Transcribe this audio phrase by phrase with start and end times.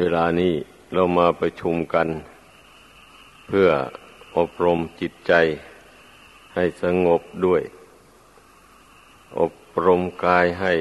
[0.00, 0.54] เวลานี้
[0.92, 2.08] เรามาประชุมกัน
[3.46, 3.68] เพื่อ
[4.36, 5.32] อบรมจิตใจ
[6.54, 7.62] ให้สงบด้วย
[9.40, 9.54] อบ
[9.86, 10.72] รมกายให้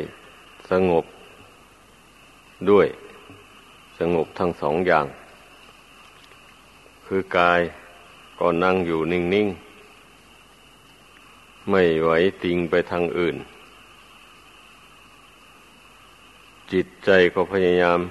[0.71, 1.05] สงบ
[2.69, 2.87] ด้วย
[3.99, 5.05] สงบทั้งสองอย่าง
[7.05, 7.61] คือกาย
[8.39, 9.47] ก็นั่งอยู่นิ่ง
[10.83, 12.09] ๆ ไม่ไหว
[12.43, 13.35] ติงไปทางอื่น
[16.71, 18.01] จิตใจก็พยายาม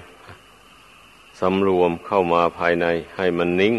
[1.39, 2.85] สำรวมเข้ามาภายใน
[3.15, 3.75] ให้มันนิ่ง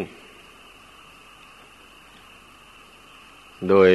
[3.69, 3.91] โดย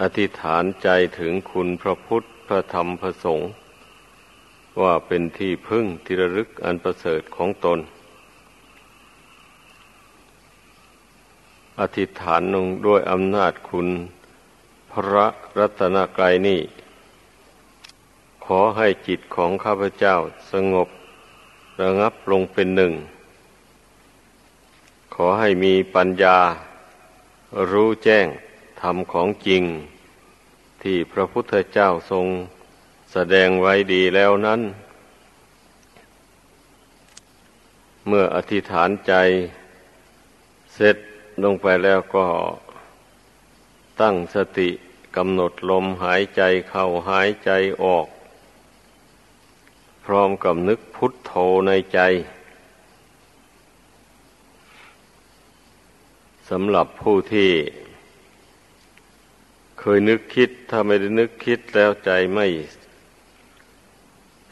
[0.00, 0.88] อธิษฐานใจ
[1.18, 3.50] ถึงคุณพระพุทธ พระธรรม พระสงฆ์
[4.80, 7.78] ว่าเป็นที่พึ่งที่ระลึกอันประเสริฐของตน
[11.80, 13.88] อธิษฐานลงด้วยอำนาจคุณ
[14.92, 15.26] พระ
[15.58, 16.60] รัตนกรายนี้
[18.44, 20.16] ขอให้จิตของข้าพเจ้า
[20.52, 20.88] สงบ
[21.80, 22.92] ระงับลงเป็นหนึ่ง
[25.14, 26.38] ขอให้มีปัญญา
[27.70, 28.26] รู้แจ้ง
[28.80, 29.62] ธรรมของจริง
[30.82, 32.26] ที่พระพุทธเจ้าทรง
[33.12, 34.60] แสดงไว้ดีแล้วนั้น
[38.06, 39.12] เมื่ออธิษฐานใจ
[40.74, 40.96] เสร็จ
[41.44, 42.26] ลงไปแล้วก็
[44.00, 44.70] ตั้งสติ
[45.16, 47.50] กำหนดลมหายใจเข้าหายใจ
[47.82, 48.06] ออก
[50.10, 51.32] ร้อมกับนึกพุทโธ
[51.66, 52.00] ในใจ
[56.48, 57.50] สำหรับผู้ที่
[59.80, 62.46] เคยนึกคิด ถ้าไม่ได้นึกคิดแล้วใจไม่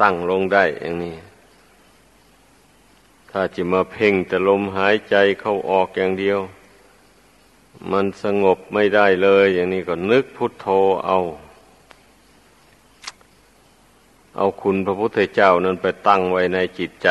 [0.01, 1.17] ตั้งลงได้อย่างนี้
[3.31, 6.41] ถ้าจะมาเพ่งแต่ลมหายใจเข้าออกอย่างเดียว
[7.91, 10.69] มันสงบไม่ได้เลย อย่างนี้ก็นึกพุทโธ
[11.07, 11.19] เอา
[14.41, 17.09] เอาคุณพระพุทธเจ้านั้นไปตั้งไว้ในจิตใจ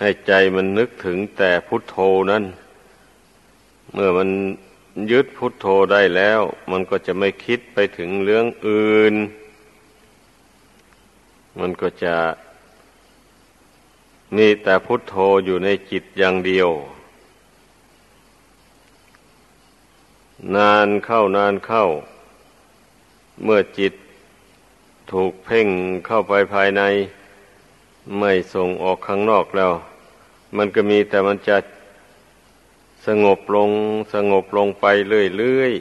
[0.00, 1.96] ให้ใจมันนึกถึงแต่พุทโธ
[2.30, 2.44] นั้น
[3.92, 4.28] เมื่อมัน
[5.10, 6.40] ยึดพุทโธได้แล้ว
[6.70, 9.14] มันก็จะไม่คิดไปถึงเรื่องอื่น
[11.58, 12.16] มันก็จะ
[14.36, 16.68] มีแต่พุทโธอยู่ในจิตอย่างเดียว
[20.56, 21.86] นานเข้านานเข้า
[23.42, 23.92] เมื่อจิต
[25.12, 25.68] ถูกเพ่ง
[26.06, 26.82] เข้าไปภายใน
[28.18, 29.72] ไม่ส่งออกข้างนอกแล้ว
[30.56, 31.56] มันก็มีแต่มันจะ
[33.06, 33.70] สงบลง
[34.14, 34.86] สงบลงไป
[35.36, 35.72] เรื่อย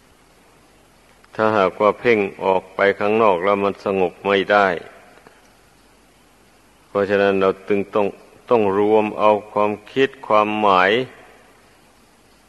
[0.00, 4.66] ๆถ้าหากว่าเพ่งออกไปข้างนอกแล้วมันสงบไม่ได้
[6.88, 8.06] เพราะฉะนั้นเราตึงต้อง
[8.50, 10.90] ต้องรวมเอาความคิดความหมาย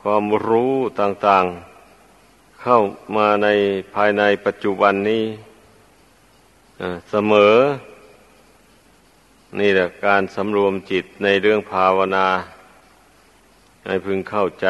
[0.02, 1.71] ความรู้ต่างๆ
[2.66, 2.80] เข้า
[3.18, 3.48] มาใน
[3.96, 5.26] ภายในปัจจุบันนี้
[7.10, 7.56] เสมอ
[9.60, 12.28] นี่แหละการสำรวมจิตในเรื่องภาวนา
[13.86, 14.68] ให้พึงเข้าใจ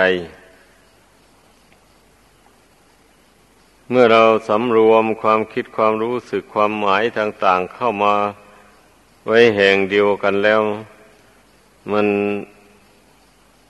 [3.90, 8.16] เมื่อเราสำรวมความคิดความรู้สึกความหมายต่าง ๆ เข้ามา
[9.28, 10.62] ไว้แห่งเดียวกันแล้ว
[11.92, 12.08] มัน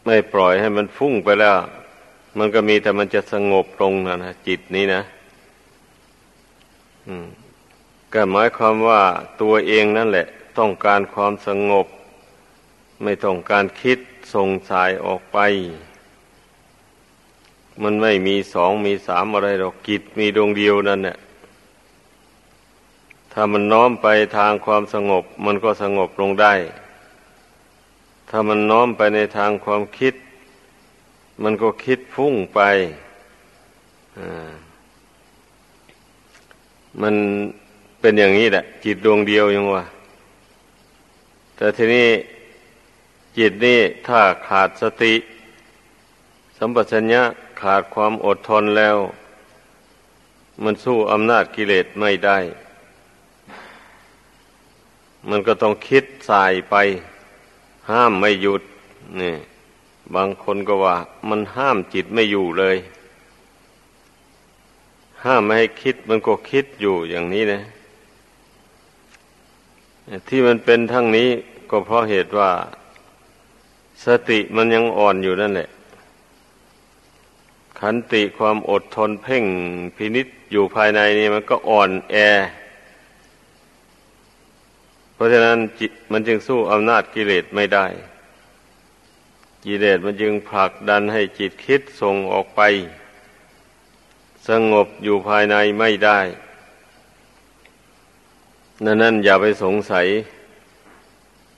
[0.06, 1.60] ไม่ปล่อยให้มันฟุ้งไปแล้ว
[2.38, 5.02] มันก็มีแต่มันจะสงบลงนะนะจิตนี้นะ
[8.14, 9.02] ก็หมายความว่า
[9.42, 10.28] ตัวเองนั่นแหละ
[10.58, 11.88] ต้องการความสงบ
[13.04, 14.00] ไม่ต้องการคิด
[14.34, 15.38] ส่งสายออกไป
[17.84, 21.18] มันไม่มีสองมีสามอะไรหรอกจิตมีดวงเดียวนั่นแหละ
[23.34, 26.54] ถ้ามันน้อมไปทางความสงบ มันก็สงบลงได้
[28.30, 30.14] ถ้ามันน้อมไปในทางความคิด
[31.44, 32.60] มันก็คิดฟุ้งไป
[37.02, 37.16] มัน
[38.00, 39.84] เป็นอย่างนี้แหละ จิตดวงเดียวยังวะ
[41.56, 42.10] แต่ทีนี้
[43.38, 45.14] จิตนี่ถ้าขาดสติ
[46.58, 47.24] สัมปชัญญะ
[47.62, 48.98] ขาดความอดทนแล้ว
[50.64, 52.38] มันสู้อำนาจกิเลสไม่ได้
[55.30, 56.76] มันก็ต้องคิดสายไป
[57.90, 58.62] ห้ามไม่หยุด
[59.22, 59.34] นี่
[60.16, 60.96] บางคนก็ว่า
[61.30, 62.78] มันห้ามจิตไม่อยู่เลย
[65.24, 67.62] ห้ามไม่ให้คิดมันก็คิดอยู่อย่างนี้นะ
[70.28, 71.30] ที่มันเป็นทั้งนี้
[71.70, 72.52] ก็เพราะเหตุว่า
[74.06, 75.70] สติมันยังอ่อนอยู่นั่นแหละ
[77.80, 79.46] ขันติความอดทนเพ่ง
[79.96, 82.16] พินิษอยู่ภายในนี่มันก็อ่อนแอ
[85.14, 85.58] เพราะฉะนั้น
[86.12, 87.86] มันจึงสู้อำนาจกิเลสไม่ได้
[89.66, 92.62] กิเลสมันจึงผลักดันให้จิตคิดส่งออกไป
[94.48, 96.20] สงบอยู่ภายในไม่ได้
[98.84, 100.08] นั่นนั่นอย่าไปสงสัย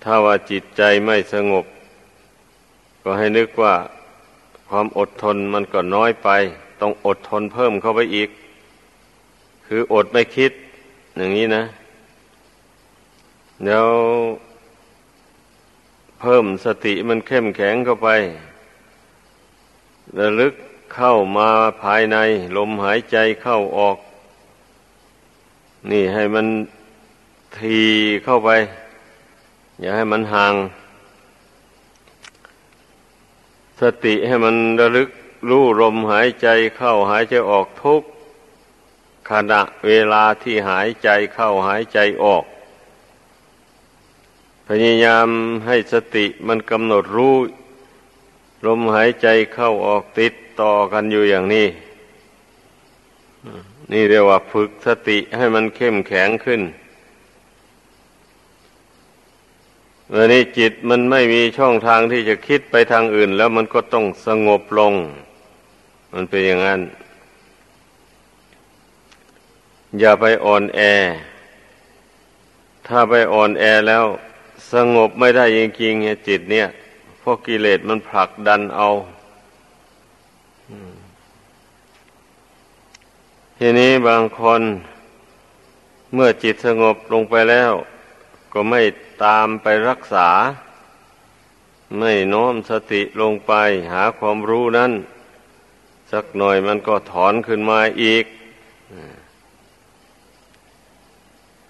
[0.03, 1.65] ถ้าว่าจิตใจไม่สงบ
[3.03, 3.75] ก็ให้นึกว่า
[4.69, 6.29] ความอดทนมันก็น้อยไป
[6.81, 8.29] ต้องอดทนเพิ่มเข้าไปอีก
[9.67, 10.51] คืออดไม่คิด
[11.17, 11.63] อย่างนี้นะ
[13.65, 13.88] แล้ว
[16.25, 18.09] เพิ่มสติมันเข้มแข็งเข้าไป
[20.19, 20.53] ระลึก
[20.95, 21.49] เข้ามา
[21.81, 22.17] ภายใน
[22.57, 23.97] ลมหายใจเข้าออก
[25.91, 26.47] นี่ให้มัน
[27.57, 27.79] ที
[28.23, 28.49] เข้าไป
[29.79, 30.53] อย่าให้มันห่าง
[33.81, 35.09] สติให้มันระลึก
[35.49, 36.47] รู้ลมหายใจ
[36.77, 38.01] เข้าหายใจออกทุก
[39.29, 42.43] ขณะเวลาที่หายใจเข้าหายใจออก
[44.68, 45.27] พยายาม
[45.65, 47.36] ให้สติมันกำหนดรู้
[48.65, 51.68] ลมหายใจเข้าออกติดต่อกันอยู่อย่างนี้
[53.92, 56.62] นี่เรียกว่าฝึกสติให้มันเข้มแข็งขึ้น
[60.07, 64.94] เมื่อนี้จิตมันไม่มีช่องทางที่จะคิดไปทางอื่น แล้วมันก็ต้องสงบลง
[66.13, 66.81] มันเป็นอย่างนั้น
[70.00, 70.80] อย่าไปอ่อนแอ
[72.88, 74.06] ถ้าไปอ่อนแอแล้ว
[74.73, 76.67] สงบไม่ได้จริงๆจิตเนี่ย
[77.25, 78.89] พราะกิเลสมันผลักดันเอา
[83.57, 84.61] ทีนี้บางคน
[86.13, 87.73] เมื่อจิตสงบลงไปแล้ว
[88.53, 88.81] ก็ไม่
[89.23, 90.29] ตามไปรักษา
[91.97, 93.53] ไม่น้อมสติลงไป
[93.91, 94.91] หาความรู้นั้น
[96.11, 98.25] สักหน่อยมันก็ถอนขึ้นมาอีก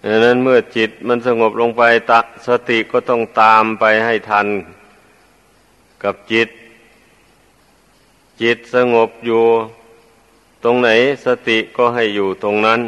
[0.05, 2.13] ดังนั้นเมื่อจิตมันสงบลงไปต
[2.47, 4.47] สติก็ต้องตามไปให้ทัน
[6.03, 6.50] กับจิต
[8.41, 9.44] จิตสงบอยู่
[10.63, 10.89] ตรงไหน
[11.25, 12.81] สติก็ให้อยู่ตรงนั้น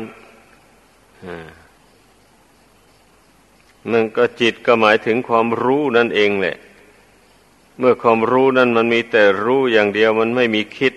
[3.92, 6.56] มันก็จิตก็หมายถึงความรู้นั่นเองแหละ
[7.80, 10.94] เมื่อความรู้นั้นมันมีแต่รู้อย่างเดียวมันไม่มีคิด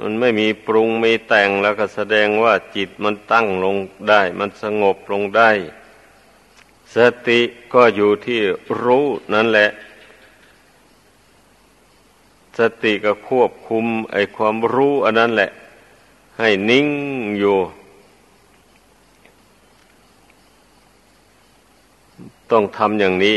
[0.00, 3.76] มันไม่มีปรุงไมีแต่งแล้วก็แสดงว่าจิตมันตั้งลง
[4.08, 5.50] ได้ มันสงบลงได้
[6.96, 6.98] ส
[7.28, 7.40] ติ
[7.74, 8.40] ก็อยู่ที่
[8.82, 9.70] รู้นั่นแหละ
[12.58, 15.50] สติก็ควบคุม ไอความรู้อันนั้นแหละ
[16.38, 16.88] ให้นิ่ง
[17.38, 17.56] อยู่
[22.50, 23.36] ต้องทำอย่างนี้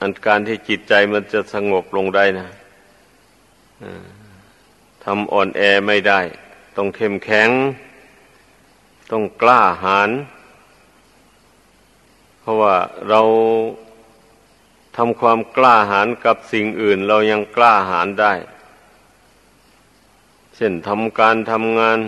[0.00, 2.48] อันการที่จิตใจมันจะสงบลงได้นะ
[5.04, 6.20] ทำอ่อนแอไม่ได้
[6.76, 7.50] ต้องเข้มแข็ง
[9.10, 10.10] ต้องกล้าหาญ
[12.40, 12.76] เพราะว่า
[13.08, 13.20] เรา
[14.96, 18.32] ทำความกล้าหาญกับสิ่งอื่น เรายังกล้าหาญได้
[20.56, 21.98] เช่นทำการทำงาน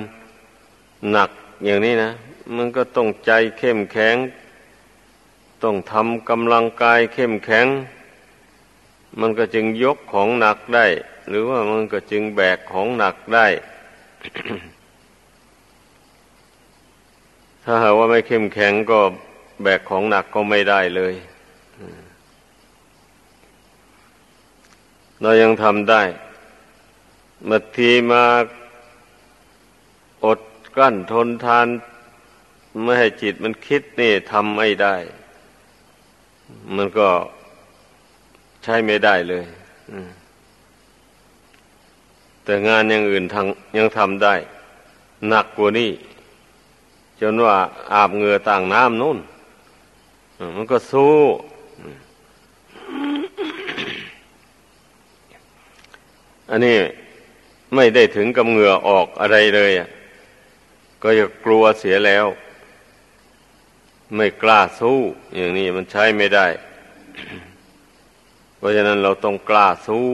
[1.11, 1.31] หนัก
[1.65, 2.11] อย่างนี้นะ
[2.57, 4.17] มันก็ต้องใจเข้มแข็ง
[5.63, 7.67] ต้องทำกำลังกายเข้มแข็ง
[9.21, 10.87] มันก็จึงยกของหนักได้
[11.29, 13.47] หรือว่ามันก็จึงแบกของหนักได้
[17.65, 19.01] ถ้าหากว่าไม่เข้มแข็งก็
[19.63, 21.15] แบกของหนักก็ไม่ได้เลย
[25.21, 26.03] เรายังทำได้
[27.49, 28.25] มาทีมา
[30.25, 30.41] อด
[30.77, 31.67] กั้นทนทาน
[32.85, 34.97] ไม่ให้จิตมันคิดนี่ทำไม่ได้
[36.77, 37.09] มันก็
[38.63, 39.45] ใช้ไม่ได้เลย
[42.45, 43.47] แต่งานอย่างอื่นทาง
[43.77, 44.35] ยังทำได้
[45.29, 45.91] หนักกว่านี้
[47.21, 47.57] จนว่า
[47.93, 49.19] อาบเหงื่อต่างน้ำนู่น
[50.57, 51.15] มันก็สู้
[56.51, 56.77] อันนี้
[57.75, 59.71] ไม่ได้ถึงกับเหงื่อออกอะไรเลย
[61.03, 62.27] ก็จะกลัวเสียแล้ว
[64.17, 64.99] ไม่กล้าสู้
[65.37, 66.47] อย่างนี้มันใช้ไม่ได้
[68.57, 70.09] เพราะฉะนั้นเราต้องกล้าสู้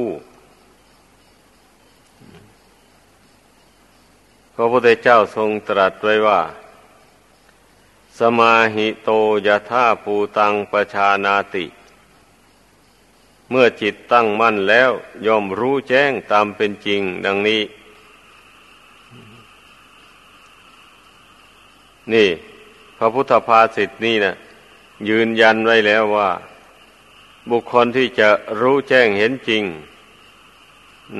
[4.60, 6.40] พระพุทธเจ้าทรงตรัสไว้ว่า
[8.18, 9.10] สมาหิโต
[9.46, 11.66] ยะธาภูตังประชานาติ
[13.50, 14.90] เมื่อจิตตั้งมั่นแล้ว
[15.26, 17.62] ย่อมรู้แจ้งตามเป็นจริงดังนี้
[22.12, 22.28] นี่
[22.98, 24.34] พระพุทธภาษิตนี่นะ
[25.08, 26.30] ยืนยันไว้แล้วว่า
[27.50, 28.28] บุคคลที่จะ
[28.60, 29.64] รู้แจ้งเห็นจริง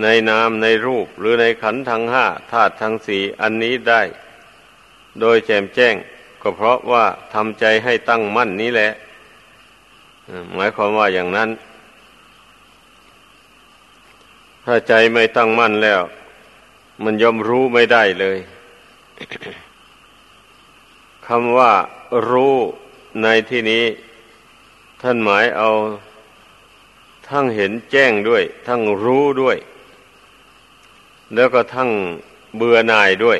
[0.02, 4.02] ในนามในรูปหรือในขันธ์ทั้งห้าธาตุทั้งสี่อันนี้ได้
[5.21, 5.95] โดยแจ่มแจ้ง
[6.42, 7.04] ก็เพราะว่า
[7.35, 8.90] ทำใจให้ตั้งมั่นนี้แหละ
[10.54, 11.50] หมายความว่าอย่างนั้น
[14.64, 16.00] ถ้าใจไม่ตั้งมั่นแล้ว
[17.04, 18.38] มันยอมรู้ไม่ได้เลย
[21.26, 21.73] คำว่า
[22.30, 22.54] รู้
[23.23, 23.85] ในที่นี้
[25.02, 25.71] ท่านหมายเอา
[27.28, 29.57] ทั้งเห็นแจ้งด้วย ทั้งรู้ด้วย
[31.35, 31.91] แล้วก็ทั้ง
[32.57, 33.39] เบื่อหน่ายด้วย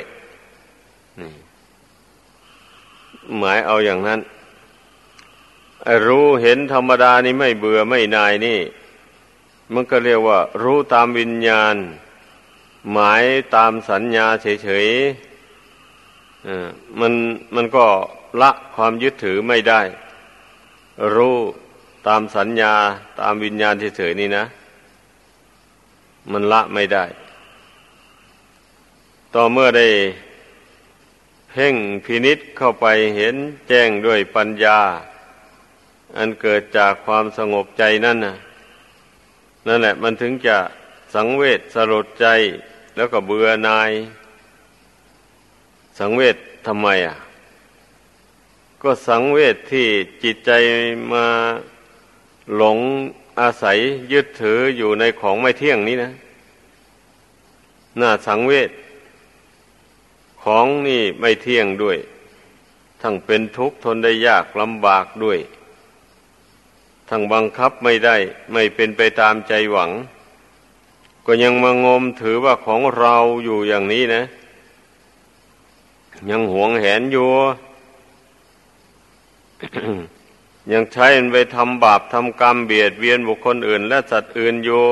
[3.37, 4.19] หมายเอาอย่างนั้น
[6.05, 8.59] รู้เห็นธรรมดานี่ไม่เบื่อไม่นายนี่
[9.73, 11.75] มันก็เรียกว่า รู้ตามวิญญาณ
[12.91, 13.23] หมาย
[13.55, 17.13] ตามสัญญาเฉยๆมัน
[17.55, 17.85] มันก็
[18.41, 19.81] ละความยึดถือไม่ได้
[21.15, 21.37] รู้
[22.07, 22.73] ตามสัญญา
[23.21, 24.45] ตามวิญญาณเฉยๆนี่นะ
[26.31, 27.05] มันละไม่ได้
[29.35, 29.87] ต่อเมื่อได้
[31.51, 32.85] เพ่งพินิษเข้าไป
[33.17, 33.35] เห็น
[33.67, 34.79] แจ้งด้วยปัญญา
[36.17, 38.35] อันเกิดจากความสงบใจนั่นนะ
[39.67, 40.57] นั่นแหละมันถึงจะ
[41.13, 42.27] สังเวชสลดใจ
[42.95, 43.91] แล้วก็เบื่อนาย
[45.99, 47.17] สังเวชทำไมอะ
[48.83, 49.87] ก็สังเวชที่
[50.23, 50.51] จิตใจ
[51.13, 51.25] มา
[52.57, 52.77] หลง
[53.39, 53.77] อาศัย
[54.11, 56.11] ยึดถืออยู่ในของไม่เที่ยงนี้นะ
[57.99, 58.69] น่าสังเวช
[60.43, 61.97] ของนี่ไม่เที่ยงด้วย
[63.01, 65.39] ทั้งเป็นทุกข์ทนได้ยากลำบากด้วย
[67.09, 68.15] ทั้งบังคับไม่ได้
[68.53, 69.91] ไม่เป็นไปตามใจหวัง
[71.25, 74.23] ก็ยังมางมถือว่าของเราอยู่อย่างนี้นะ
[76.29, 77.29] ยังหวงแหนอยู่
[80.71, 84.83] ยังใช้ไปทำบาปทำกรรมเบียดเบียนบุคคลอื่น และสัตว์อื่นอยู่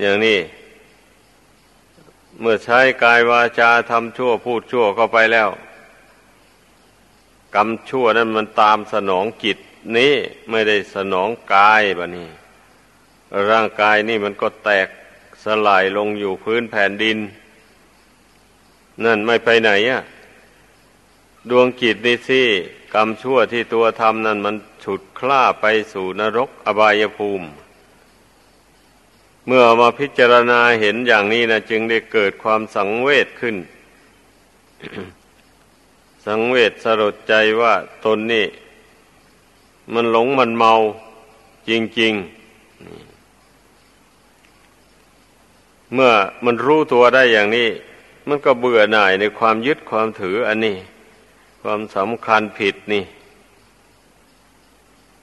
[0.00, 0.38] อย่างนี้
[2.40, 5.50] เมื่อใช้กายวาจาทำชั่วพูดชั่วเข้าไปแล้ว
[7.54, 9.58] กรรมชั่วนั้นมันตามสนองจิต
[9.96, 10.14] นี้
[10.50, 12.28] ไม่ได้สนองกายบะนี่
[13.50, 14.88] ร่างกายนี่มันก็แตก
[15.44, 17.18] สลายลงอยู่พื้นแผ่นดิน
[19.04, 20.02] นั่นไม่ไปไหนอะ
[21.50, 22.42] ดวงจิตนี่สิ
[22.94, 27.46] กรรมชั่วที่ตัวทำนั่นมันฉุดคล้าไปสู่นรกอบายภูมิ
[29.50, 33.56] เมื่อมาพิจารณาเห็นอย่างนี้นะจึงได้เกิดความสังเวชขึ้น
[36.26, 37.74] สังเวชสลดใจว่า
[38.04, 38.46] ตนนี่
[39.94, 40.72] มันหลงมันเมา
[41.68, 42.34] จริง ๆ
[45.94, 46.12] เมื่อ
[46.44, 47.68] มันรู้ตัวได้อย่างนี้
[48.28, 50.76] มันก็เบื่อหน่ายในความยึดความถืออันนี้
[51.62, 53.04] ความสำคัญผิดนี่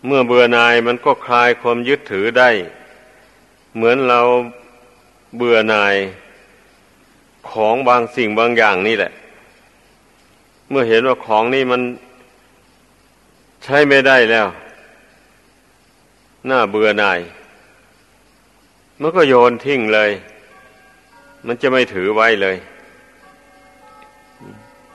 [0.05, 2.49] เมื่อเบื่อหน่ายมันก็คลายความยึดถือได้
[3.75, 4.21] เหมือนเรา
[5.35, 5.95] เบื่อหน่าย
[7.49, 9.11] ของบางสิ่งบางอย่างนี่แหละ
[10.69, 11.81] เมื่อเห็นว่าของนี่มัน
[13.63, 14.47] ใช้ไม่ได้แล้ว
[16.49, 17.19] น่าเบื่อหน่าย
[19.01, 20.11] มันก็โยนทิ้งเลย
[21.45, 22.55] มันจะไม่ถือไว้เลย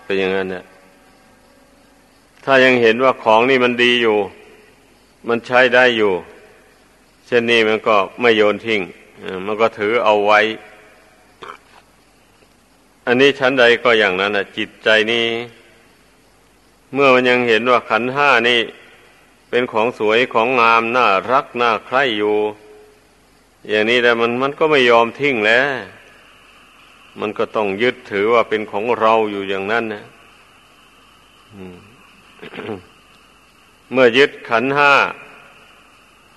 [0.04, 0.64] เป็นอย่างนั้นเนี่ย
[2.44, 4.16] ถ้ายังเห็นว่าของนี่มันดีอยู่
[5.28, 6.12] มันใช้ได้อยู่
[7.32, 8.80] ช่นนี้มันก็ไม่โยนทิ้ง
[9.46, 10.40] มันก็ถือเอาไว้
[13.06, 15.26] อันนี้ชั้นใดก็อย่างนั้นนะจิตใจนี้
[16.94, 18.60] เมื่อมันยังเห็นว่าขันห้านี่
[19.50, 22.36] เป็นของสวยของงามน่ารักน่าใคร่อยู่
[23.68, 25.68] อย่างนี้แต่มันมันก็ไม่ยอมทิ้งแล้ว
[27.20, 30.04] มันก็ต้องยึดถือว่าเป็นของเราอยู่อย่างนั้นนะ
[33.92, 34.92] เมื่อยึดขันห้า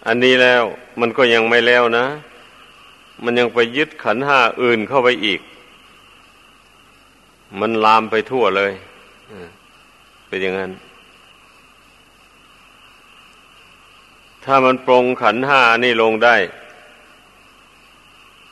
[0.08, 0.64] อันนี้แล้ว
[1.00, 2.06] มันก็ยังไม่แล้วนะ
[3.24, 5.42] มันยังไปยึดขันห้าอื่นเข้าไปอีก
[7.60, 8.74] มันลามไปทั่วเลย
[10.28, 10.72] เป็นอย่างนั้น
[14.44, 16.36] ถ้ามันปรงขันห้านี่ลงได้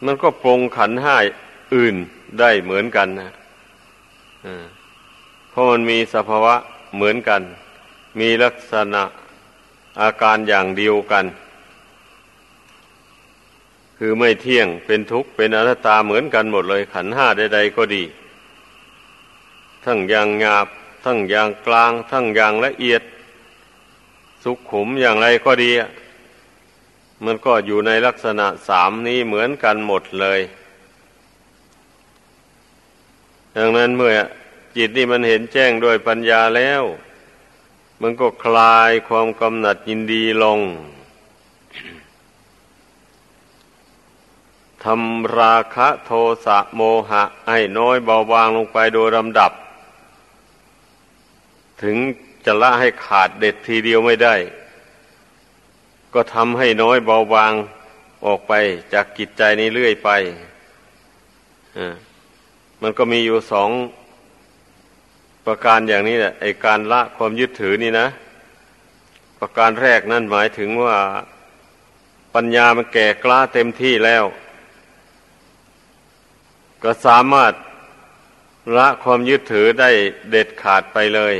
[0.05, 1.15] มันก็ปรงขันห้า
[1.75, 1.95] อื่น
[2.39, 3.29] ได้เหมือนกันนะ
[5.49, 6.55] เพราะมันมีสภาวะ
[6.95, 7.41] เหมือนกัน
[8.19, 9.03] มีลักษณะ
[10.01, 11.25] อาการอย่างเดียวกัน
[14.03, 18.03] คือไม่เที่ยงเป็นทุกข์เป็นอนัตตาเหมือนกันหมดเลย ขันห้าใดๆก็ดี
[19.85, 20.67] ทั้งอย่างหยาบ
[21.05, 23.01] ทั้งอย่างกลาง ทั้งอย่างละเอียด
[24.43, 25.71] สุขขุมอย่างไรก็ดี
[27.25, 30.41] มันก็อยู่ในลักษณะสามนี้เหมือนกันหมดเลย
[33.57, 34.11] ดังนั้นเมื่อ
[34.75, 36.83] จิตนี่มันเห็นแจ้งด้วยปัญญาแล้ว
[38.01, 40.61] มันก็คลายความกำหนัดยินดีลง
[44.85, 46.11] ทำราคะโท
[46.45, 49.51] สะโมหะให้น้อยเบาบางลงไปโดยลำดับ
[51.81, 51.97] ถึง
[52.45, 54.35] จะละให้ขาดเด็ดทีเดียวไม่ได้
[56.13, 57.53] ก็ทำให้น้อยเบาบาง
[58.25, 58.53] ออกไป
[58.93, 60.09] จากกิจใจนี้เรื่อยไป
[62.81, 63.69] มันก็มีอยู่สอง
[65.45, 68.07] ประการอย่างนี้แหละไอการละความยึดถือนี่นะ
[69.39, 70.95] ประการแรกนั่นหมายถึงว่า
[72.35, 74.23] ปัญญามันแก่กล้าเต็มที่แล้ว
[76.83, 77.53] ก็สามารถ
[78.77, 79.89] ละความยึดถือได้
[80.29, 81.35] เด็ดขาดไปเลย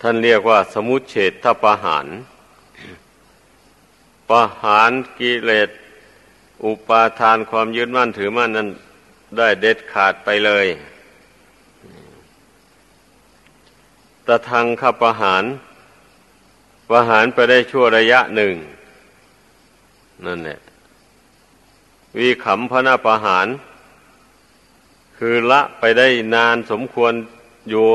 [0.00, 2.06] ท่านเรียกว่า สมุเฉดทประหาร
[4.30, 5.70] ประหารกิเลส
[6.64, 8.68] อุปาทานความยึดมั่นถือมั่นนั้น
[9.38, 10.66] ได้เด็ดขาดไปเลย
[14.26, 15.44] ตะทางขับประหาร
[16.90, 18.54] ประหารไปได้ชั่วระยะหนึ่ง
[20.26, 20.58] นั่นแหละ
[22.18, 23.46] วีขำพระนาประหาร
[25.16, 27.12] คือละไปได้นานสมควร
[27.70, 27.86] อยู่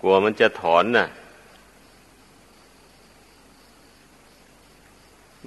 [0.00, 1.06] กลัวมันจะถอนน่ะ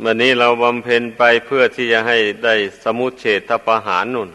[0.04, 4.30] วันนี้เราบำเพ็ญไปเพื่อที่จะให้ได้สมุเฉทประหารนุ่น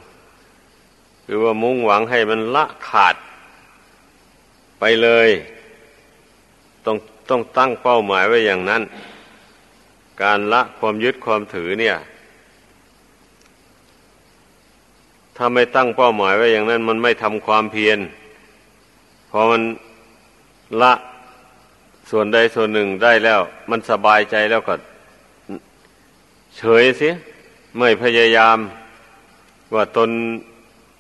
[1.25, 3.17] คือว่ามุ่งหวังให้มันละขาด
[4.81, 5.31] ไปเลย
[6.85, 6.97] ต้อง
[7.31, 8.83] ต้องตั้งเป้าหมายไว้อย่างนั้น
[10.23, 11.97] การละความยึดความถือเนี่ย
[15.41, 17.99] ถ้าไม่ตั้งเป้าหมายไว้อย่างนั้น มันไม่ทำความเพียร
[19.31, 19.63] พอมัน
[20.83, 20.93] ละ
[22.11, 23.41] ส่วนใดส่วนหนึ่งได้แล้ว
[23.71, 24.75] มันสบายใจแล้วก็
[26.57, 27.15] เฉยเสีย
[27.79, 28.59] ไม่พยายาม
[29.75, 30.11] ว่าตน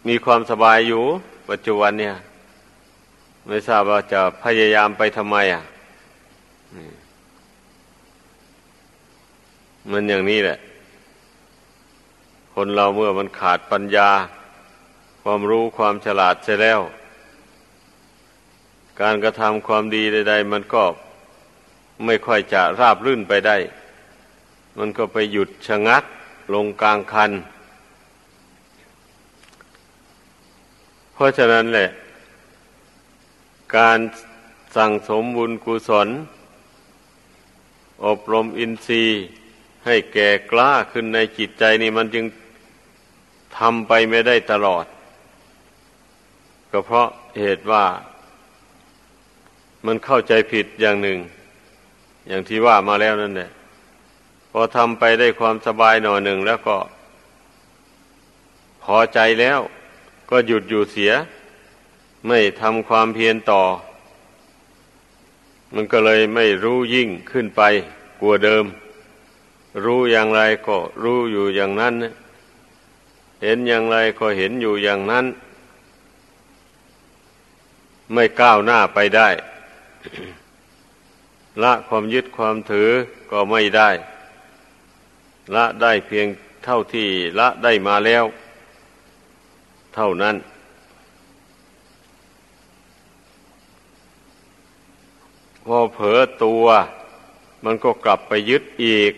[0.08, 1.02] มีความสบายอยู่
[1.50, 2.14] ปัจจุบันเนี่ย
[3.46, 5.62] ไม่ทราบว่าจะพยายามไปทำไมอะ
[9.90, 10.58] มันอย่างนี้แหละ
[12.60, 14.10] คนเราเมื่อมันขาดปัญญา
[15.22, 16.80] ความรู้ความฉลาดเสียแล้ว
[19.00, 20.84] การกระทำความดีใด ๆ มันก็
[22.04, 23.56] ไม่ค่อยจะราบรื่นไปได้
[24.78, 26.04] มันก็ไปหยุดชะงัก
[26.54, 27.30] ลงกลางคัน
[31.12, 31.88] เพราะฉะนั้นแหละ
[33.76, 33.98] การ
[34.76, 36.08] สั่งสมบุญกุศล
[38.06, 39.18] อบรมอินทรีย์
[39.86, 42.26] ให้แก่กล้าขึ้นในจิตใจนี่มันจึง
[43.56, 44.84] ทำไปไม่ได้ตลอด
[46.70, 47.08] ก็เพราะ
[47.40, 47.84] เหตุว่า
[49.86, 51.18] มันเข้าใจผิดอย่างหนึ่ง
[52.28, 53.50] อย่างที่ว่ามาแล้วนั่นแหละ
[54.50, 56.76] พอทำไปได้ความสบายหน่อยหนึ่งแล้วก็
[58.84, 59.60] พอใจแล้ว
[60.30, 61.12] ก็หยุดอยู่เสีย
[62.26, 63.62] ไม่ทำความเพียรต่อ
[65.74, 67.62] มันก็เลยไม่รู้ยิ่งขึ้นไป
[68.20, 68.64] กลัวเดิม
[69.84, 71.94] รู้อย่างไรก็รู้อยู่อย่างนั้น
[73.42, 75.26] เห็นอย่างไรก็เห็นอยู่อย่างนั้น
[78.12, 79.28] ไม่ก้าวหน้าไปได้
[81.62, 82.90] ละความยึดความถือ
[83.30, 83.90] ก็ไม่ได้
[85.54, 86.26] ละได้เพียง
[86.64, 88.24] เท่าที่ละได้มาแล้ว
[89.94, 90.36] เท่านั้น
[95.64, 96.64] พอเผลอตัว
[97.64, 99.12] มันก็กลับไปยึดอีก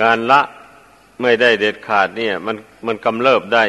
[0.00, 0.40] การละ
[1.20, 3.64] ไม่ได้เด็ดขาดเนี่ย มันมันกำเริบได้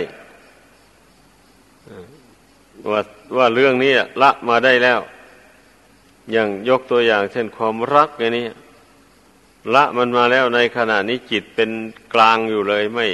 [2.91, 3.01] ว่า
[3.37, 4.99] ว่าเรื่องนี้ละมาได้แล้ว
[6.31, 8.47] อย่างยกตัวอย่าง เช่นความรักอย่างนี้
[9.73, 11.69] ละมันมาแล้วในขณะนี้จิตเป็น
[12.13, 13.07] กลางอยู่เลย ไม่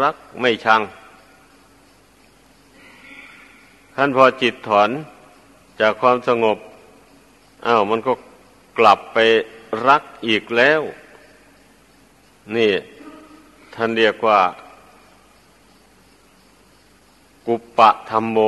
[0.00, 0.82] รักไม่ชัง
[3.96, 4.90] ท่านพอจิตถอน
[5.80, 6.58] จากความสงบ
[7.66, 8.12] อ้าวมันก็
[8.78, 9.18] กลับไป
[9.88, 10.80] รักอีกแล้ว
[12.56, 12.72] นี่
[13.74, 14.40] ท่านเรียกว่า
[17.46, 18.38] กุปปะธรรมโม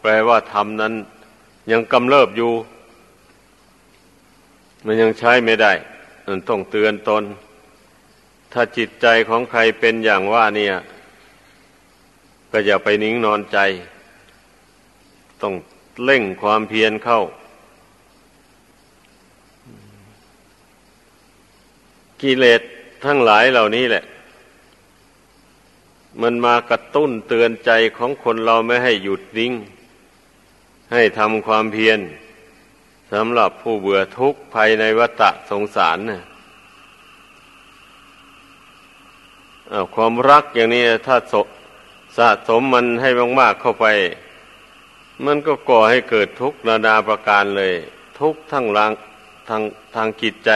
[0.00, 0.94] แปลว่าธรรมนั้น
[1.70, 2.52] ยังกำเริบอยู่
[4.84, 5.72] มันยังใช้ไม่ได้
[6.48, 7.22] ต้องเตือนตน
[8.52, 10.74] ถ้าจิตใจของใครเป็นอย่างว่าเนี่ย
[12.50, 13.58] ก็อย่าไปนิ่งนอนใจ
[15.42, 15.54] ต้อง
[16.04, 17.20] เร่งความเพียรเข้า
[22.22, 22.60] กิเลส
[23.04, 24.04] ทั้งหลายเหล่านี้แหละ
[26.20, 29.52] มันมากระตุ้นเตือนใจของคนเราไม่ให้หยุดนิ่ง
[30.92, 32.00] ให้ทำความเพียร
[33.12, 36.20] สำหรับผู้เบื่อทุกข์ภายในวัฏสงสารนะ่ะ
[39.94, 41.16] ความรักอย่างนี้ถ้า
[42.18, 43.86] สะสมมันให้มากๆเข้าไป
[45.24, 47.74] มันก็ก่อให้เกิดทุกข์นานาประการเลย
[48.20, 48.92] ทุกข์ทั้งร่าง
[49.48, 49.62] ทาง
[49.94, 50.50] ทางจิตใจ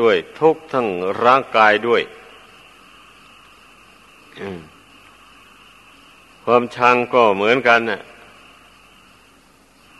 [0.00, 0.86] ด้วยทุกข์ทั้ง
[1.24, 2.02] ร่างกายด้วย
[6.44, 8.00] ความชังก็เหมือนกันน่ะ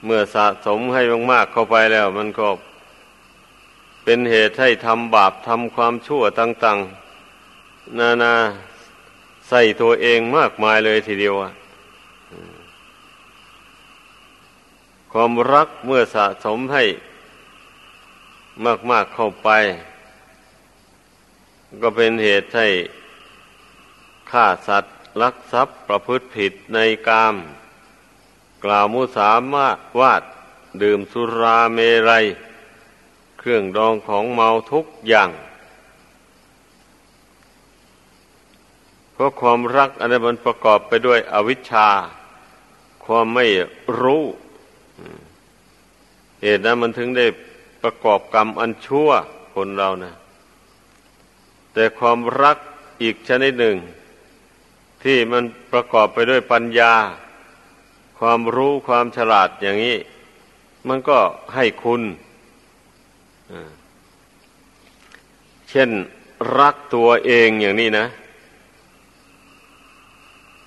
[0.04, 2.48] เมื่อสะสมให้มากๆเข้าไปแล้ว มันก็
[4.04, 6.78] เป็นเหตุให้ทำบาปทำความชั่วต่าง
[7.38, 8.34] ๆ นานา
[9.48, 11.50] ใส่ตัวเองมากมายเลยทีเดียวอะ
[15.12, 16.84] ความรักเมื่อสะสมให้
[18.90, 19.50] มาก ๆ เข้าไป
[21.82, 22.68] ก็เป็นเหตุให้
[24.30, 27.36] ฆ่าสัตว์ลักทรัพย์ประพฤติผิดในกาม
[28.64, 29.66] กล่าวมุสามา
[30.00, 30.22] วาด
[30.82, 32.24] ดื่มสุราเมรัย
[33.38, 35.30] เครื่องดองของเมาทุกอย่าง
[39.12, 41.88] เพราะความรักอันนี้มันประกอบไปด้วยอวิชชา
[43.04, 43.46] ความไม่
[44.00, 44.24] รู้
[46.42, 47.26] เหตุนั้นมันถึงได้
[47.82, 49.08] ประกอบกรรมอันชั่ว
[49.54, 50.14] คนเรานะ
[51.72, 52.56] แต่ความรัก
[53.02, 53.76] อีกชนิดหนึ่ง
[55.04, 56.94] ที่มันประกอบไปด้วยปัญญา
[58.18, 59.96] ความรู้ความฉลาดอย่างนี้
[60.88, 61.18] มันก็
[61.54, 62.02] ให้คุณ
[65.70, 65.90] เช่น
[66.58, 68.06] รักตัวเองอย่างนี้นะ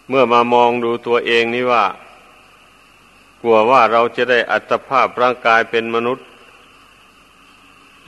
[0.10, 1.84] เมื่อมามองดูตัวเองนี่ว่า
[3.42, 6.26] กลัวว่าเราจะได้อัตภาพร่างกายเป็นมนุษย์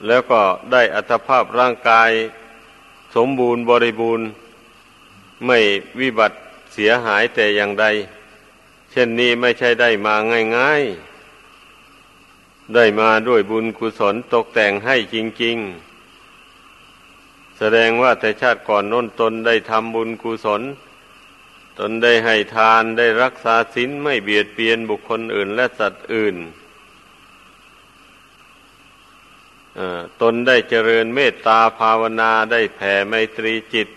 [0.08, 2.10] แล้วก็ได้อัตภาพร่างกาย
[3.16, 4.28] สมบูรณ์บริบูรณ์
[5.46, 5.60] ไม่
[6.00, 6.38] วิบัติ
[6.74, 7.86] เสียหายแต่อย่างใด
[8.92, 10.16] เช่นนี้ไม่ใช่ได้มา
[10.58, 20.62] ง่ายๆ ได้มาด้วยบุญกุศลตกแต่งให้จริง ๆ แสดงว่าแต่ชาติก่อนน้นตนได้ทำบุญกุศล
[21.80, 26.36] ตนได้ให้ทานได้รักษาศีลไม่เบียดเบียนบุคคลอื่นและสัตว์อื่น
[30.22, 33.88] ตนได้เจริญเมตตาภาวนาได้แผ่ไมตรีจิต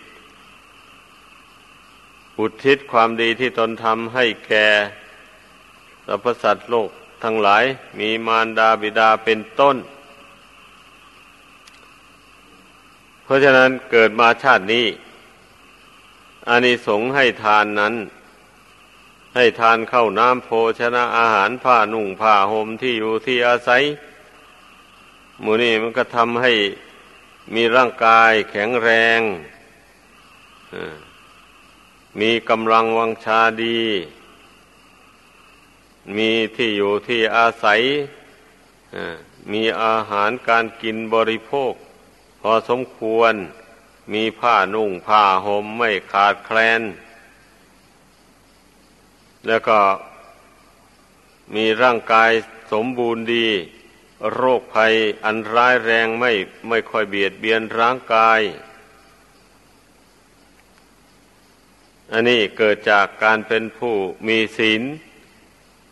[2.39, 4.67] อุทิศความดีที่ตนทำให้แก่
[6.05, 6.89] สรรพสัตว์โลก
[7.23, 7.63] ทั้งหลาย
[7.99, 9.77] มีมารดาบิดาเป็นต้น
[13.23, 14.87] เพราะฉะนั้นเกิดมาชาตินี้
[16.49, 17.95] อานิสงส์ให้ทานนั้น
[19.35, 20.49] ให้ทานเข้าน้ำโภ
[20.79, 23.83] ชนะอาหารผ้านุ่งผ้าห่มที่อยู่ที่อาศัย
[25.43, 26.53] มูนี่มันก็ทำให้
[27.55, 29.19] มีร่างกายแข็งแรง
[32.17, 33.81] มีกำลังวังชาดี
[36.17, 37.81] มีที่อยู่ที่อาศัย
[39.51, 41.73] มีอาหารการกินบริโภค
[42.41, 43.33] พอสมควร
[44.13, 46.81] มีผ้านุ่งผ้าห่มไม่ขาดแคลน
[49.47, 49.79] แล้วก็
[51.55, 52.31] มีร่างกาย
[52.71, 53.47] สมบูรณ์ดี
[54.33, 54.93] โรคภัย
[55.23, 56.31] อันร้ายแรงไม่
[56.67, 58.41] ไม่ค่อยเบียดเบียนร่างกาย
[62.13, 63.95] อันนี้เกิดจากการเป็นผู้
[64.27, 64.81] มีศีล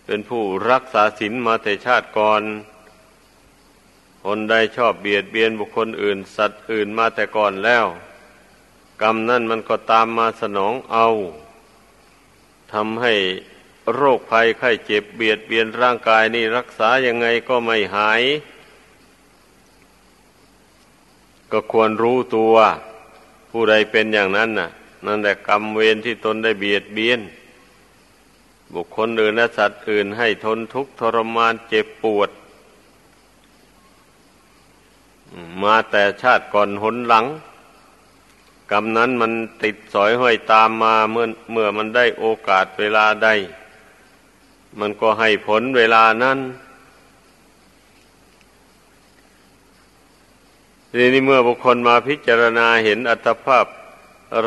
[0.05, 2.41] เป็นผู้รักษาศีลมาแต่ชาติก่อน
[4.23, 7.85] คนใดชอบเบียดเบียนบุคคลอื่น สัตว์อื่นมาแต่ก่อนแล้ว
[9.01, 11.07] กรรมนั่นมันก็ตามมาสนองเอา
[12.73, 13.13] ทำให้
[13.93, 18.21] โรคภัยไข้เจ็บเบียดเบียนร่างกายนี่รักษายังไงก็ไม่หาย
[21.51, 22.55] ก็ควรรู้ตัว
[23.51, 24.69] ผู้ใดเป็นอย่างนั้นน่ะ
[25.05, 27.19] นั่นแหละกรรมเวรที่ตนได้เบียดเบียน
[28.73, 32.29] บุคคลอื่นและสัตว์อื่นให้ทนทุกข์ทรมานเจ็บปวด
[35.63, 37.25] มาแต่ชาติก่อนหนหลัง
[38.71, 39.31] กรรมนั้นมัน
[39.63, 43.29] ติดสอยห้อยตามมาเมื่อเมื่อมันได้โอกาสเวลาใด
[44.79, 46.39] มันก็ให้ผลเวลานั้น
[50.93, 53.65] ทีนี้เมื่อบุคคลมาพิจารณาเห็นอัตภาพ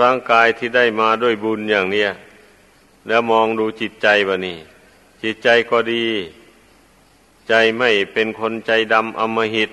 [0.01, 2.11] ร่างกายที่ได้มาด้วยบุญอย่างเนี้ย
[3.07, 4.59] แล้วมองดูจิตใจบะนี่
[5.23, 6.07] จิตใจก็ดี
[7.49, 9.71] ใจไม่เป็นคนใจดำอมหิต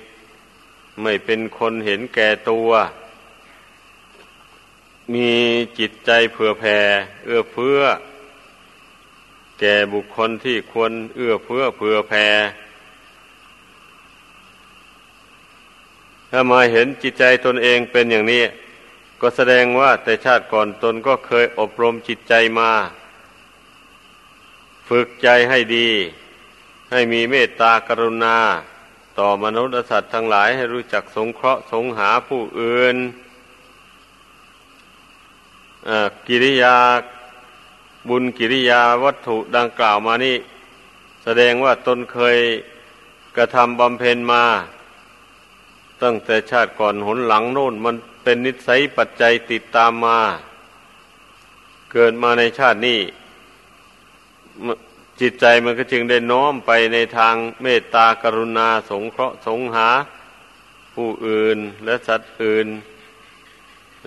[1.02, 2.70] ไม่เป็นคนเห็นแก่ตัว
[5.13, 5.30] มี
[5.80, 6.78] จิตใจเผื่อแผ่
[7.26, 7.80] เอื้อเฟื้อ
[9.60, 12.28] แก่บุคคลที่ควรเอื้อเฟื้อเผื่อแผ่
[16.32, 18.43] ถ้ามาเห็นจิตใจตนเองเป็นอย่างนี้
[19.21, 22.71] ก็แสดงว่าแต่ชาติก่อนตนก็เคยอบรมจิตใจมา
[24.89, 25.89] ฝึกใจให้ดี
[26.91, 28.38] ให้มีเมตตากรุณา
[29.19, 32.95] ต่อมนุษย์สัตว์ทั้งหลายให้รู้จักสงเคราะห์สงหาผู้อื่น
[36.27, 36.77] กิริยา
[38.10, 40.38] บุญกิริยาวัตถุดังกล่าวมานี่
[41.23, 42.38] แสดงว่าตนเคย
[43.38, 44.43] กระทำบำเพ็ญมา
[46.03, 47.95] ตั้งแต่ชาติก่อนหนหลังโน่นมัน
[48.30, 50.20] เป็นนิสัยปัจจัยติดตามมา
[51.92, 53.00] เกิดมาในชาตินี้
[55.20, 59.90] จิตใจมันก็จึงได้น้อมไปในทางเมตตากรุณาสงเคราะห์สงหา
[60.94, 62.68] ผู้อื่นและสัตว์อื่น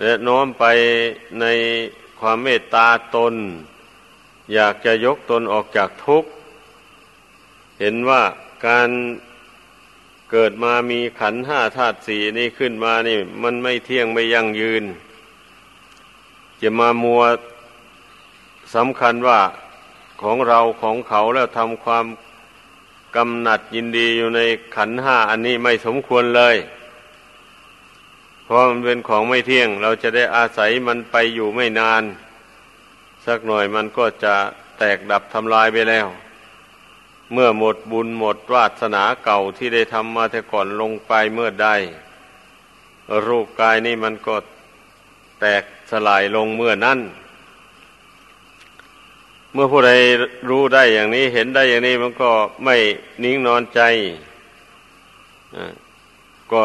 [0.01, 0.65] และน้อมไป
[1.41, 1.45] ใน
[2.19, 3.33] ความเมตตาตน
[4.53, 6.29] อยากจะยกตนออกจากทุกข์
[7.79, 8.21] เหเห็นว่า
[8.67, 8.89] การ
[10.31, 14.83] เกิดมามีขันห้าธาตุสี่นี่ขึ้นมานี่ มันไม่เที่ยงไม่ยั่งยืน
[16.61, 17.21] จะมามัว
[18.75, 19.39] สำคัญว่า
[20.21, 22.05] ของเราของเขาแล้วทำความ
[23.15, 24.41] กำหนัดยินดีอยู่ใน
[24.75, 26.55] ขันห้าอันนี้ไม่สมควรเลย
[28.43, 32.03] เพราะมันเป็นของไม่เที่ยง เราจะได้อาศัยมันไปอยู่ไม่นาน
[33.25, 34.35] สักหน่อยมันก็จะ
[34.77, 36.07] แตกดับทำลายไปแล้ว
[37.33, 41.67] เมื่อหมดบุญหมดวาสนาเก่าที่ได้ทำมาแต่ก่อนลงไปเมื่อใด
[43.27, 44.35] รูปกายนี่มันก็
[45.39, 46.99] แตกสลายลงเมื่อนั้น
[49.53, 49.91] เมื่อผู้ใด
[50.49, 52.31] รู้ได้อย่างนี้เห็นได้อย่างนี้มันก็
[52.65, 52.75] ไม่
[53.23, 53.81] นิ่งนอนใจ
[56.51, 56.61] ก็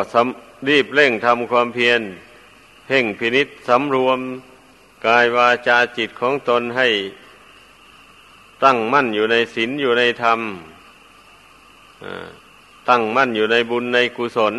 [0.68, 2.00] รีบเร่งทำความเพียร
[2.86, 4.18] เพ่งพินิษสำรวม
[5.06, 6.88] กายวาจาจิตของตนให้
[8.64, 10.40] ตั้งมั่นอยู่ในศีลอยู่ในธรรม
[12.88, 14.54] ตั้งมั่นอยู่ในบุญในกุศล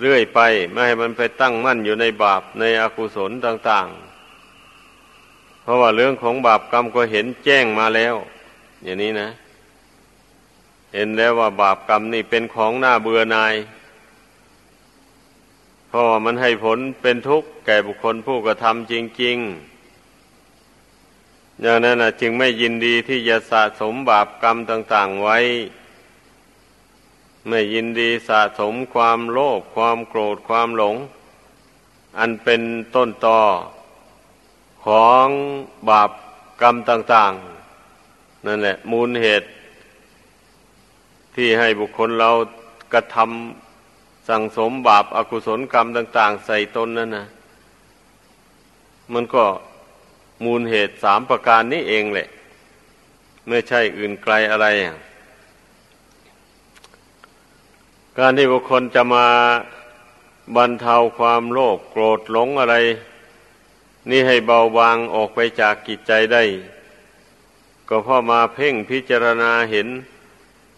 [0.00, 3.88] เรื่อยไปไม่ให้มันไปตั้งมั่นอยู่ในบาปในอกุศลต่าง
[4.74, 8.14] ๆ เพราะว่าเรื่องของบาปกรรมก็เห็นแจ้งมาแล้ว
[8.82, 9.28] อย่างนี้นะ
[10.94, 13.54] เห็นแล้วว่าบาปกรรมนี่เป็นของหน้าเบื่อนาย
[15.88, 19.73] เพราะว่ามันให้ผลเป็นทุกข์แก่บุคคลผู้กระทำจริง ๆ
[21.60, 25.38] อย่างนั้นนะจึงไม่ยินดีที่จะสะสมบาปกรรมต่าง ๆไว้
[27.48, 30.96] ไม่ยินดีสะสมความโลภความโกรธความหลง
[32.18, 32.62] อันเป็น
[32.94, 33.40] ต้นตอ
[34.84, 35.28] ของ
[35.88, 36.10] บาป
[36.62, 37.32] กรรมต่าง
[37.90, 39.48] ๆ นั่นแหละ มูลเหตุ
[41.34, 42.30] ที่ให้บุคคลเรา
[42.92, 47.26] กระทำสั่งสมบาปอากุศลกรรมต่าง ๆ ใส่ตนนั่นนะ
[49.12, 49.44] มันก็
[50.44, 52.28] มูลเหตุสามประการนี้เองแหละ
[53.48, 54.66] ไม่ใช่อื่นไกลอะไร
[58.18, 59.26] การที่บุคคลจะมา
[60.56, 62.76] บรรเทาความโลภโกรธหลงอะไร
[64.10, 66.42] นี่ให้เบาบางออกไปจากกิจใจได้
[67.88, 69.88] ก็เพราะมาเพ่งพิจารณาเห็น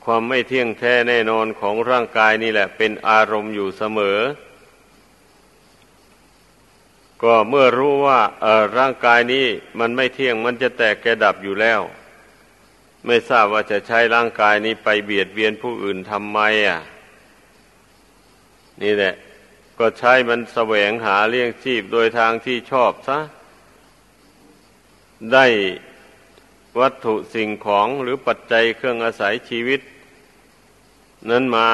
[0.05, 4.18] ความไม่เที่ยงแท้แน่นอนของร่างกายนี่แหละ เป็นอารมณ์อยู่เสมอ
[7.22, 9.46] ก็เมื่อรู้ว่าเออร่างกายนี้
[9.79, 11.81] มันไม่เที่ยงมันจะแตกแกดับอยู่แล้ว
[13.07, 16.81] ไม่ทราบว่าจะใช้ร่างกายนี้ไปเบียดเบียนผู้อื่นทำไมอะ
[18.83, 19.14] นี่แหละ
[19.79, 23.18] ก็ใช้มันแสวงหาเลี้ยงชีพโดยทางที่ชอบซะ
[25.33, 25.46] ได้
[26.81, 29.81] วัตถุสิ่งของหรือปัจจัยเครื่องอาศัยชีวิต
[31.31, 31.70] นั้นมา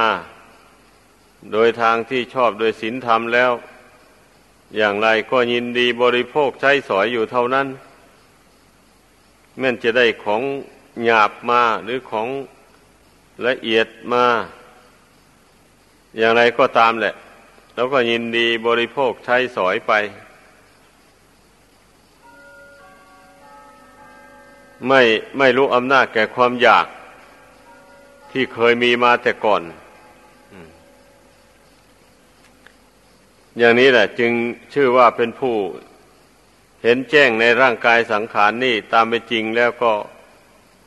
[1.52, 3.50] โดยทางที่ชอบโดยศีลธรรมแล้ว
[4.76, 7.66] อย่างไรก็ยินดีบริโภคใช้สอยอยู่เท่านั้น
[9.58, 10.42] แม้นจะได้ของ
[11.04, 12.28] หยาบมาหรือของ
[13.46, 14.24] ละเอียดมา
[16.18, 17.14] อย่างไรก็ตามแหละ
[17.74, 19.92] แล้วก็ยินดีบริโภคใช้สอยไป
[24.88, 25.00] ไม่
[25.38, 26.86] ไม่รู้อำนาจแก่ความอยาก
[28.30, 29.62] ที่เคยมีมาแต่ก่อน
[33.58, 34.32] อย่างนี้แหละจึง
[34.74, 35.56] ชื่อว่าเป็นผู้
[36.82, 39.92] เห็นแจ้งในร่างกายสังขารนนี่ตามเป็นจริงแล้วก็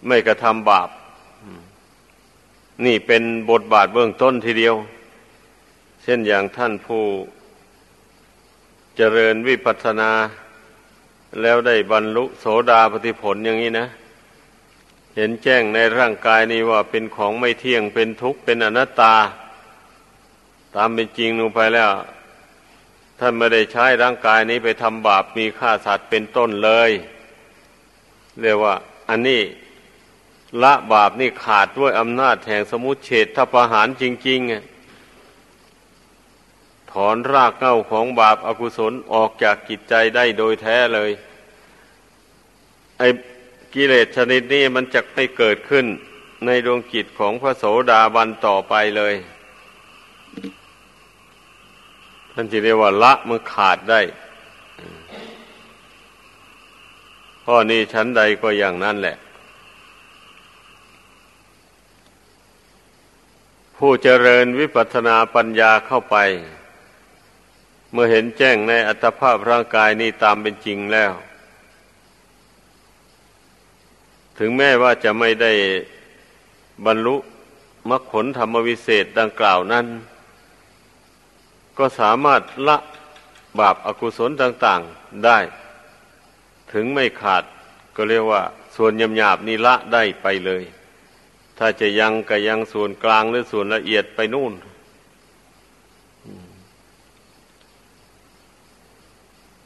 [0.08, 0.90] ไม่กระทำบาป
[2.86, 4.76] นี่เป็นบทบาทเบื้องต้นทีเดียว
[6.04, 7.04] เช่นอย่างท่านผู้
[8.96, 10.12] เจริญวิปัสสนา
[11.42, 13.88] แล้วได้บรรลุโสดาปฏิผลอย่างนี้นะ
[15.16, 19.16] เห็นแจ้งในร่างกายนี้ว่าเป็นของไม่เที่ยงเป็นทุกข์เป็นอนัตตา
[20.76, 21.90] ตามเป็นจริงลงไปแล้ว
[23.20, 26.92] ท่านไม่ได้ใช้ร่างกายนี้ไปทำบาปมีฆ่าสัตว์เป็นต้นเลย
[28.42, 28.76] เรียกว่า
[29.10, 29.42] อันนี้
[30.64, 34.52] ละบาปนี่ขาดด้วยอำนาจแห่งสมุเฉดทประหารจริงๆ
[36.92, 41.12] ถอนรากเง้าของบาปอากุศลออกจากกิจใจได้โดยแท้เลย
[42.98, 43.08] ไอ้
[43.74, 45.86] กิเลสชนิดนี้มันจะไม่เกิดขึ้น
[46.46, 49.14] ในดวงจิตของพระโสดาบันต่อไปเลย
[52.38, 54.02] ท่านจะเรียกว่าละมันขาดได้
[57.44, 59.18] ข้อนี้ชั้นใดก็อย่างนั้นแหละ
[63.78, 66.18] ผู้เจริญวิปัสสนาปัญญาเข้าไป
[67.92, 71.12] เมื่อเห็นแจ้งในอัตภาพร่างกายนี้ตามเป็นจริงแล้ว
[74.40, 75.54] ถึงแม้ว่าจะไม่ได้
[76.86, 77.16] บรรลุ
[77.90, 79.86] มรรคผลธรรมวิเศษดังกล่าวนั้น
[81.78, 82.78] ก็สามารถละ
[83.60, 85.40] บาปอากุศลต่าง ๆได้
[86.72, 87.44] ถึงไม่ขาด
[87.96, 88.42] ก็เรียกว่า
[88.76, 90.64] ส่วนยำหยาบนี้ละได้ไปเลย
[91.58, 94.54] ถ้าจะยังก็ยังส่วนกลางหรือส่วนละเอียดไปนู่น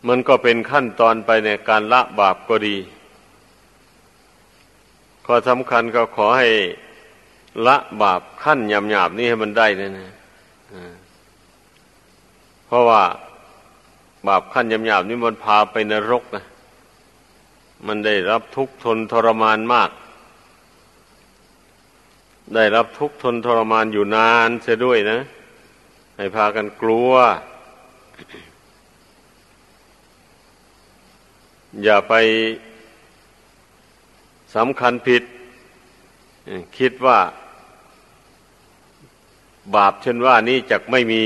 [0.08, 2.78] มันก็เป็นขั้นตอนไปในการละบาปก็ดี
[5.26, 6.50] ข้อสำคัญก็ขอให้
[7.68, 10.19] ละบาปขั้นหยาบนี่ให้มันได้นะนะ
[12.70, 13.04] เพราะว่า
[14.28, 16.46] บาปขั้นหยาบนี่มันพาไปนรกนะ
[17.88, 19.90] มันได้รับทุกข์ทนทรมานมาก
[22.56, 25.20] ได้รับทุกข์ทนทรมานอยู่นานเสียด้วยนะ
[26.18, 27.12] ให้พากันกลัว
[31.84, 32.14] อย่าไป
[34.56, 35.24] สำคัญผิด
[36.78, 37.20] คิดว่า
[39.76, 41.24] บาปเช่นว่านี้จะไม่มี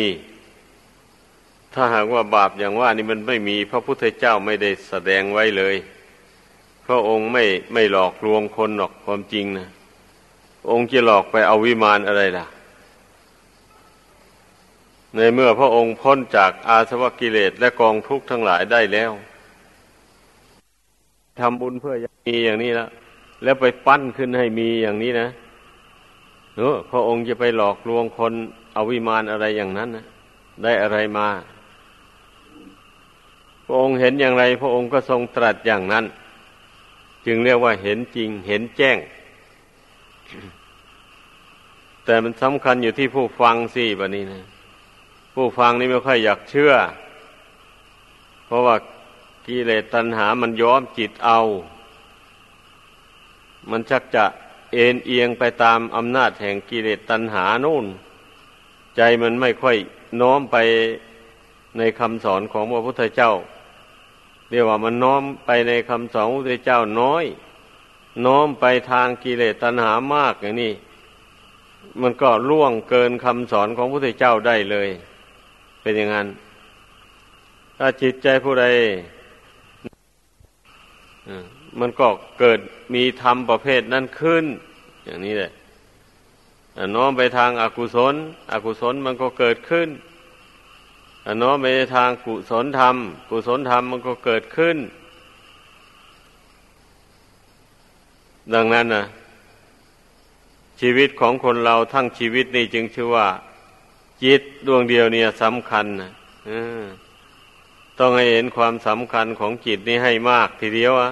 [1.74, 5.76] ถ้าหากว่าบาปอย่างว่านี่มันไม่มีพระพุทธเจ้าไม่ได้แสดงไว้เลย
[6.86, 9.68] พระองค์ไม่ไม่หลอกลวงคนหรอกความจริงนะ
[10.72, 12.46] องค์จะหลอกไปเอาวิมานอะไรล่ะ
[15.16, 19.12] ในเมื่อพระองค์พ้นจากอาสวะกิเลสและกองทุกข์ทั้งหลายได้แล้ว
[21.40, 21.96] ทำบุญเพื่อ
[22.28, 22.90] มีอย่างนี้แล้ว
[23.44, 25.28] แล้วไปปั้นขึ้นให้มีอย่างนี้นะ
[26.58, 28.34] เออพระองค์จะไปหลอกลวงคน
[28.74, 30.06] เอาวิมานอะไรอย่างนั้นนะ
[30.64, 31.28] ได้อะไรมา
[33.66, 36.06] พระองค์เห็นอย่างไร พระองค์ก็ทรงตรัสอย่างนั้น
[37.26, 38.98] จึงเรียกว่าเห็นจริงเห็นแจ้ง
[42.06, 44.44] แต่มันสำคัญอยู่ที่ผู้ฟังสิบะนี้นะ
[45.36, 46.74] ผู้ฟังนี่ไม่ค่อยอยากเชื่อ
[48.46, 48.76] เพราะว่า
[49.48, 51.40] กิเลสตัณหามันย้อมจิตเอา
[53.70, 54.26] มันชักจะ
[54.72, 57.86] เอ็นเอียงไปตามอำนาจแห่งกิเลสตัณหานู่น
[58.96, 59.78] ใจมันไม่ค่อย
[60.22, 60.58] น้อมไป
[61.78, 63.34] ในคำสอนของพระพุทธเจ้า
[64.50, 67.26] เรียกว่ามันน้อมไปในคำสอนพระพุทธเจ้าน้อย
[68.26, 70.74] น้อมไปทางกิเลสตัณหามากอย่างนี้
[72.02, 74.90] มันก็ล่วงเกินคำสอนของพระพุทธเจ้าได้เลย
[75.82, 76.28] เป็นอย่างนั้น
[77.78, 78.66] ถ้าจิตใจผู้ใด
[81.80, 82.08] มันก็
[82.40, 82.60] เกิด
[82.94, 84.46] มีธรรมประเภทนั้นขึ้น
[85.06, 85.52] อย่างนี้แหละ
[86.96, 88.16] น้อมไปทางอากุศล
[88.52, 89.88] อกุศลมันก็เกิดขึ้น
[91.42, 92.96] น้อมไปทางกุศลธรรม
[93.30, 94.78] กุศลธรรมมันก็เกิดขึ้น
[98.54, 99.04] ดังนั้นนะ
[100.80, 103.28] ชีวิตของคนเราทั้งชีวิตนี่จึงชื่อว่า
[104.24, 106.12] จิตดวงเดียวเนี่ยสำคัญนะ
[108.00, 111.12] ต้องให้เห็นความสำคัญของจิตนี้ให้มากทีเดียวอะ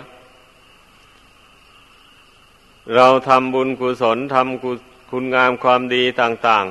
[2.96, 6.66] เราทำบุญกุศลทำคุณงามความดีต่าง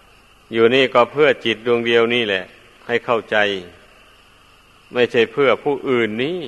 [0.00, 2.44] ๆ อยู่นี่ก็เพื่อจิตดวงเดียวนี่แหละ
[2.86, 3.36] ให้เข้าใจ
[4.92, 6.40] ไม่ใช่เพื่อผู้อื่นนี่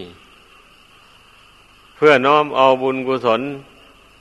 [1.97, 3.41] เพื่อน้อมเอาบุญกุศล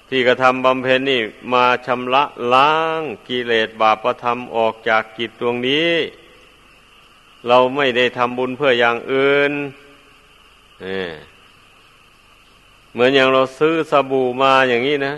[0.10, 1.22] ที่กระทำบำเพ็ญนี่
[1.54, 2.24] มาชำระ
[2.54, 5.92] ล้างกิเลสบาปธรรมออกจากกิจดวงนี้
[7.48, 9.52] เราไม่ได้ทำบุญเพื่ออย่างอื่น
[12.92, 15.14] เหมือนอย่างเราซื้อสบู่มาอย่างนี้นะ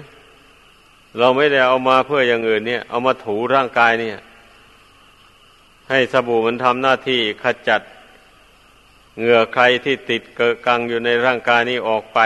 [1.19, 4.17] เราไม่ได้เอามาเพื่ออย่างอื่นเนี่ย เอามาถูร่างกายเนี่ย
[5.89, 7.82] ให้สบู่มันทำหน้าที่ขจัด
[9.17, 12.19] เหงื่อใครที่ติดเกิดกังอยู่ในร่างกายนี้ออกไป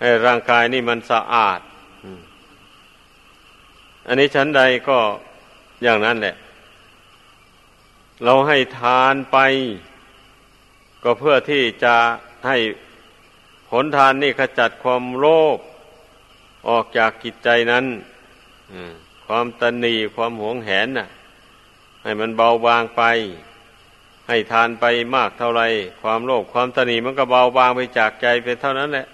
[0.00, 1.60] ให้ร่างกายนี้มันสะอาด
[4.06, 4.98] อันนี้ชั้นใดก็
[5.82, 6.36] อย่างนั้นแหละ
[8.24, 9.38] เราให้ทานไป
[11.02, 11.96] ก็เพื่อที่จะ
[12.46, 12.56] ให้
[13.68, 15.58] ผลทานนี่ขจัดความโลภ
[16.68, 17.84] ออกจากกิจใจนั้น
[19.26, 21.08] ความตนีความหวงแหนน่ะ
[22.08, 23.02] ให้มันเบาบางไป
[24.28, 25.62] ให้ทานไปมากเท่าไร
[26.02, 29.06] ความโลภความตนีมันก็เบาบางไปจากใจไปเท่านั้นแหละ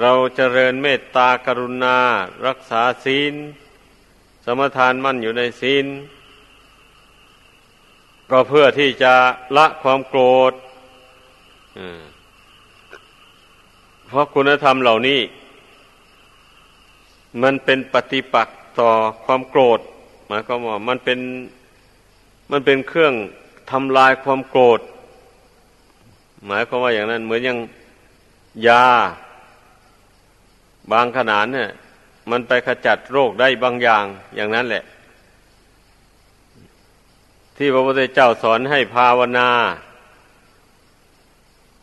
[0.00, 1.98] เราเจริญเมตตากรุณา
[2.46, 3.34] รักษาศีล
[4.44, 5.86] สมทานมั่นอยู่ในศีล
[8.30, 9.14] ก็เพื่อที่จะ
[9.56, 10.52] ละความโกรธ
[14.06, 15.20] เพราะคุณธรรมเหล่านี้
[17.42, 18.90] มันเป็นปฏิปักษ์ต่อ
[19.26, 19.80] ความโกรธ
[20.32, 21.18] มายความว่ามันเป็น
[22.52, 23.14] มันเป็นเครื่อง
[23.70, 24.80] ทำลายความโกรธ
[26.46, 27.58] หมายความว่าอย่างนั้น เหมือนอย่าง
[28.68, 28.86] ยา
[30.92, 31.70] บางขนาดเนี่ย
[32.30, 34.04] มันไปขจัดโรคได้บางอย่าง
[34.36, 34.84] อย่างนั้นแหละ
[37.56, 39.50] ที่พระพุทธเจ้าสอนให้ภาวนา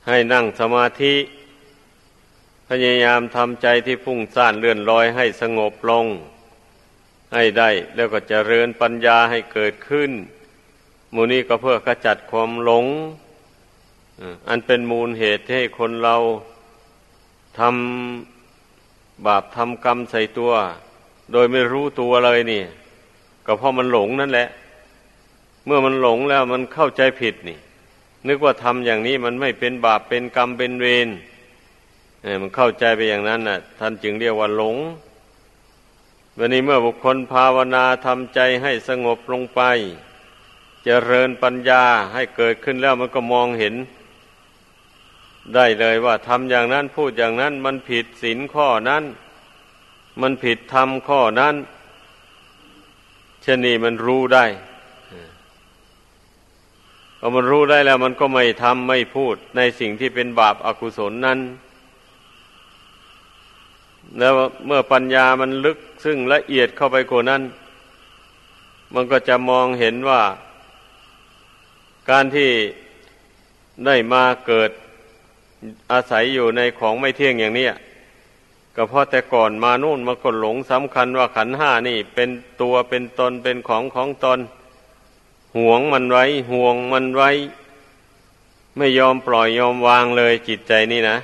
[0.08, 1.16] ให้นั่งสมาธิ
[2.68, 6.06] พยายามทำใจที่ฟุ้งซ่านเลื่อนลอยให้สงบลง
[7.34, 10.12] ให้ได้แล้วก็จเจริญปัญญาให้เกิดขึ้น
[11.14, 12.86] มูนี้ก็เพื่อขจัดความหลง
[14.50, 16.16] อันเป็นมูลเหตุให้คนเรา
[17.60, 20.52] ทำบาปทำกรรมใส่ตัว
[21.32, 22.64] โดยไม่รู้ตัวเลยนี่
[23.46, 24.48] ก็เพราะมันหลงนั่นแหละ
[25.66, 27.60] เมื่อมันหลงแล้วมันเข้าใจผิดนี่
[28.28, 31.10] นึกว่าทำอย่างนี้มันไม่เป็นบาปเป็นกรรมเป็นเวร
[32.24, 34.76] เนี่ยมันเข้าใจไปอย่างนั้นน่ะ ท่านจึงเรียกว่าหลง
[36.42, 39.62] วันนี้เมื่อบุคคลภาวนาทำใจให้สงบลงไป
[39.96, 41.84] จเจริญปัญญา
[42.14, 43.76] ให้เกิดขึ้นแล้วมันก็มองเห็น
[45.56, 49.04] ได้เลยว่าทำอย่างนั้นพูดอย่างนั้น มันผิดศีลข้อนั้น
[50.22, 51.56] มันผิดธรรมข้อนั้น
[53.42, 54.46] เช่นนี้มันรู้ได้
[57.20, 61.40] พอมันรู้ได้แล้วมันก็ไม่ทำไม่พูดในสิ่งที่เป็นบาปอากุศลนั้น
[64.20, 64.34] แล้ว
[64.66, 67.42] เมื่อปัญญามันลึก ซึ่งละเอียดเข้าไปกว่านั้น
[68.94, 70.22] มันก็จะมองเห็นว่า
[72.10, 72.52] การที่
[73.86, 74.72] ได้มาเกิด
[75.92, 77.68] อาศัยอยู่ในของไม่เที่ยงอย่างนี้
[78.76, 82.30] ก็เพราะแต่ก่อนมานู่นมาก็หลงสำคัญว่าขันห้านี่ เป็น
[82.62, 84.40] ตัวเป็นตนเป็นของของตน
[85.58, 87.30] ห่วงมันไว้ห่วงมันไว้
[88.78, 91.18] ไม่ยอมปล่อยยอมวางเลยจิตใจนี่นะ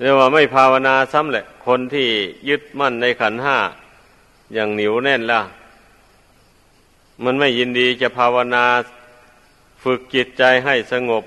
[0.00, 2.08] เรียกว่าไม่ภาวนาซ้ำแหละ คนที่
[2.48, 3.58] ยึดมั่นในขันห้า
[4.54, 5.40] อย่างหนิวแน่นล่ะ
[7.24, 8.64] มันไม่ยินดีจะภาวนา
[9.82, 11.24] ฝึกจิตใจให้สงบ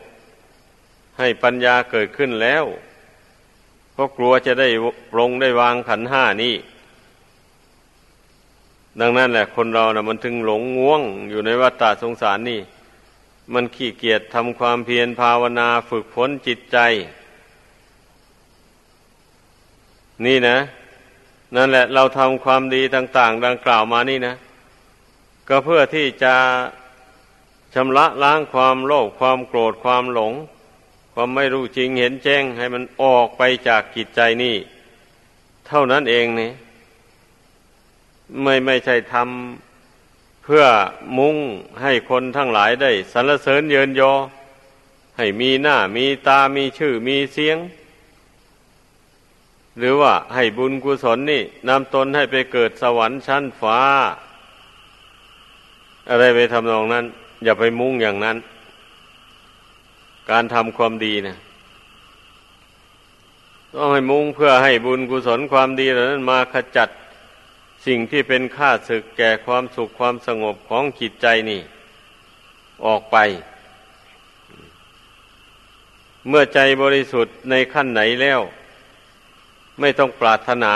[1.20, 2.64] ให้ปัญญาเกิดขึ้นแล้ว
[3.94, 4.70] เพราะกลัวจะได้
[5.20, 6.56] ลงได้วางขันห้านี้
[9.00, 12.60] ดังนั้นแหละ คนเรานะ่ะ มันถึงหลงง่วงอยู่ในวัฏฏสงสารนี่
[13.54, 16.80] มันขี้เกียจทำความเพียรภาวนาฝึกฝนจิตใจ
[20.26, 20.58] นี่นะ
[21.56, 24.36] นั่นแหละ เราทำความดีต่าง ๆ ดังกล่าวมานี่นะ
[25.48, 26.36] ก็เพื่อที่จะ
[27.74, 30.34] ชำระล้างความโลภความโกรธความหลง
[31.14, 34.56] ความไม่รู้จริงเห็นแจ้ง ให้มันออกไปจากกิจใจนี่
[35.68, 36.52] เท่านั้นเองนี่
[38.42, 40.64] ไม่ไม่ใช่ทำเพื่อ
[41.18, 41.38] มุ่ง
[41.82, 44.14] ให้คนทั้งหลายได้สรรเสริญเยินยอ
[45.18, 47.58] ให้มีหน้ามีตามีชื่อมีเสียง
[49.78, 53.80] หรือว่าให้บุญกุศลนี่นำตนให้ไปเกิดสวรรค์ชั้นฟ้า
[56.10, 57.06] อะไรไปทำนองนั้น
[57.44, 58.38] อย่าไปมุ่งอย่างนั้น
[60.30, 61.36] การทำความดีนะ
[63.76, 66.90] ต้องให้มุ่งเพื่อให้บุญกุศลความดีเหล่านั้นมาขจัด
[67.86, 71.62] สิ่งที่เป็นค่าศึกแก่ความสุขความสงบของจิตใจนี่
[72.86, 73.18] ออกไป
[76.28, 78.42] เมื่อใจบริสุทธิ์ในขั้นไหนแล้ว
[79.80, 80.74] ไม่ต้องปรารถนา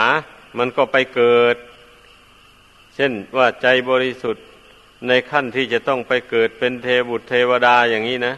[0.58, 1.56] มันก็ไปเกิด
[2.96, 4.46] เช่นว่าใจบริสุทธิ์
[5.08, 8.36] ในขั้นที่จะต้องไปเกิดเป็นเทบุตรเทวดาอย่างนี้นะ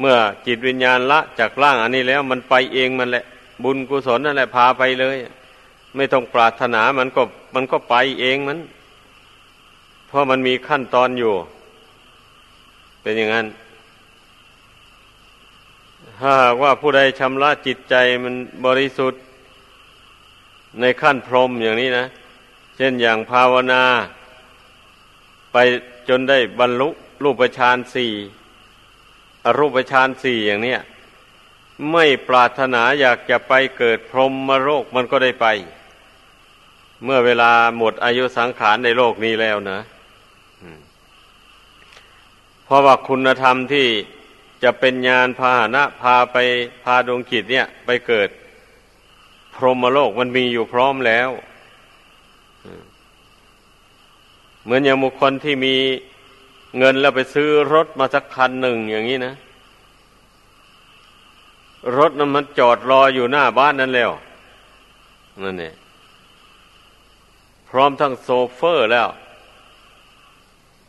[0.00, 0.16] เมื่อ
[0.46, 3.24] จิตวิญญาณละจากร่างอันนี้แล้ว มันไปเองมันแหละ
[3.64, 5.16] บุญกุศลนั่นแหละพาไปเลย
[5.96, 7.22] ไม่ต้องปรารถนามันก็
[7.54, 8.58] มันก็ไปเองมัน
[10.08, 11.34] เพราะมันมีขั้นตอนอยู่
[13.02, 13.46] เป็นอย่างนั้น
[16.20, 17.94] ถ้าหากว่าผู้ใดชำระจิตใจ
[18.24, 18.34] มัน
[18.66, 19.22] บริสุทธิ์
[20.80, 22.06] ในขั้นพรหมอย่างนี้นะ
[22.76, 23.82] เช่นอย่างภาวนา
[25.52, 25.56] ไป
[26.08, 26.88] จนได้บรรลุ
[27.22, 28.12] รูปฌานสี่
[29.44, 30.80] อรูปฌานสี่อย่างเนี้ย
[31.92, 35.46] ไม่ปรารถนาอยากจะไปเกิดพรหมโรคมันก็ได้ไป
[37.04, 39.78] เมื่อเวลาหมดอายุสังขารในโลกนี้แล้วนะ
[42.64, 43.88] เพราะว่าคุณธรรมที่
[44.62, 46.36] จะเป็นญาณพาหนะพาไป
[46.84, 48.28] พาดวงจิตเนี่ย ไปเกิด
[49.54, 51.30] พรหมโลกมันมีอยู่พร้อมแล้ว
[54.62, 55.74] เหมือนอย่างบุคคลที่มี
[56.78, 59.34] เงินแล้วไปซื้อรถมาสักคันหนึ่งอย่างนี้นะ
[61.98, 64.10] รถนั้นมันจอดรออยู่หน้าบ้านนั่นแล้ว
[65.42, 65.74] นั่นเนี่ย
[67.68, 69.08] พร้อมทั้งโซเฟอร์แล้ว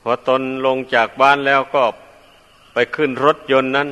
[0.02, 1.84] พอตนลงจากบ้านแล้วก็
[2.80, 3.90] ไปขึ้นรถยนต์นั้น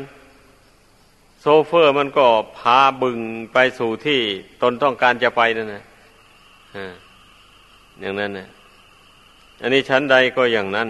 [1.41, 2.27] โซเฟอร์มันก็
[2.57, 3.19] พาบึง
[3.53, 4.21] ไปสู่ที่
[4.61, 5.83] ตนต้องการจะไปนั่นนะ
[7.99, 8.47] อย่างนั้นนะ
[9.61, 10.89] อันนี้ชั้นใดก็อย่างนั้น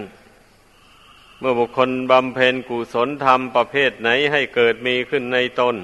[1.40, 5.76] เมื่อบุคคลบำเพ็ญกุศลธรรมประเภทไหนให้เกิดมีขึ้นในตน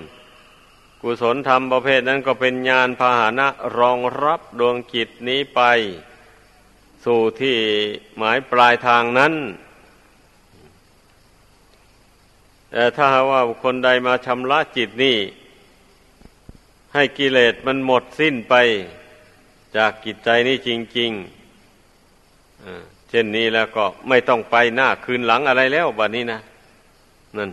[1.03, 3.49] กุศลธรรมประเภทนั้นก็เป็นญาณพาหนะ
[3.79, 5.61] รองรับดวงจิตนี้ไป
[7.05, 7.57] สู่ที่
[8.17, 9.35] หมายปลายทางนั้น
[12.75, 15.17] แต่ถ้าว่าคนใดมาชำระจิตนี่
[16.95, 18.55] ให้กิเลสมันหมดสิ้นไป
[19.77, 26.41] จากกิจใจนี่จริงๆเช่นนี้แล้วก็ไม่ต้องไปหน้าคืนหลังอะไรแล้วบัดนี้นะ
[27.37, 27.51] นั่น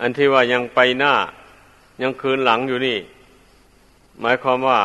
[0.00, 1.14] อันที่ว่ายังไปหน้า
[2.02, 2.98] ยังคืนหลังอยู่นี่
[4.20, 4.80] หมายความว่า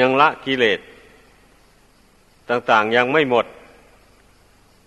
[0.00, 0.80] ยังละกิเลส
[2.48, 3.46] ต่าง ๆ ยังไม่หมด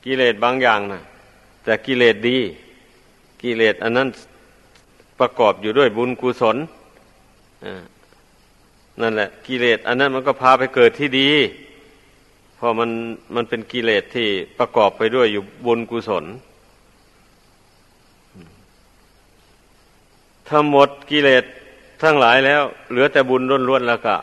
[0.05, 1.01] กิเลสบางอย่างนะ
[1.63, 2.37] แต่กิเลสดี
[3.41, 4.07] กิเลสอันนั้น
[5.19, 6.57] ประกอบอยู่ด้วยบุญกุศล
[9.01, 11.29] นั่นแหละ กิเลสอันนั้นมันก็พาไปเกิดที่ดี
[12.55, 12.89] เพราะมัน
[13.35, 14.27] มันเป็นกิเลสที่
[14.59, 16.25] ประกอบไปด้วยอยู่บุญกุศล
[20.47, 21.43] ถ้าหมดกิเลส
[22.03, 24.15] ทั้งหลายแล้ว เหลือแต่บุญล้วนๆแล้วก็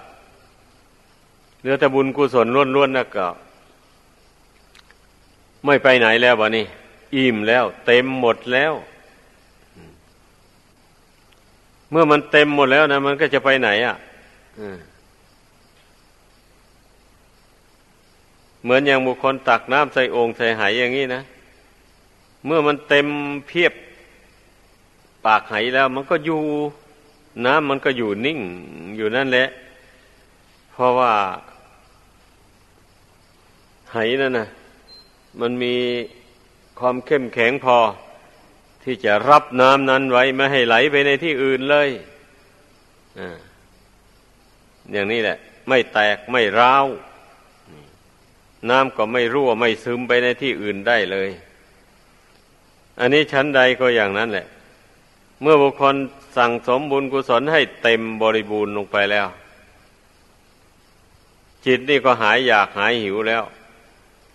[1.61, 3.27] เหลือแต่บุญกุศลล้วนๆแล้วก็
[5.65, 6.67] ไม่ไปไหนแล้ววะนี่
[7.17, 8.73] อิ่มแล้ว เต็มหมดแล้ว
[11.91, 13.97] เมื่อมันเต็มหมดแล้วนะ มันก็จะไปไหนอะ
[18.63, 21.23] เหมือนอย่างบุคคลตักน้ำใส่โอ่งใส่ไหอย่างนี้นะ
[22.45, 23.07] เมื่อมันเต็ม
[23.49, 23.73] เพียบ
[25.27, 26.41] ปากไหแล้ว มันก็อยู่
[27.47, 28.39] น้ำมันก็อยู่นิ่ง
[28.97, 29.47] อยู่นั่นแหละ
[30.73, 31.13] เพราะว่า
[33.93, 34.47] ไหนั่นน่ะ
[35.41, 35.77] มันมี
[36.79, 37.79] ความเข้มแข็งพอ
[38.83, 41.89] ที่จะรับน้ำนั้นไว้ไม่ให้ไหลไปในที่อื่นเลย
[43.19, 43.21] อ
[44.93, 46.87] อย่างนี้แหละ ไม่แตกไม่ร้าว
[48.71, 51.31] น้ำก็ไม่รั่วไม่ซึมไปในที่อื่นได้เลย
[53.01, 54.47] อันนี้ชั้นใดก็อย่างนั้นแหละ
[55.43, 55.95] เมื่อบุคคล
[56.37, 59.29] สั่งสมบุญกุศลให้เต็มบริบูรณ์ลงไปแล้ว
[61.65, 63.45] จิตนี่ก็หายอยากหายหิวแล้ว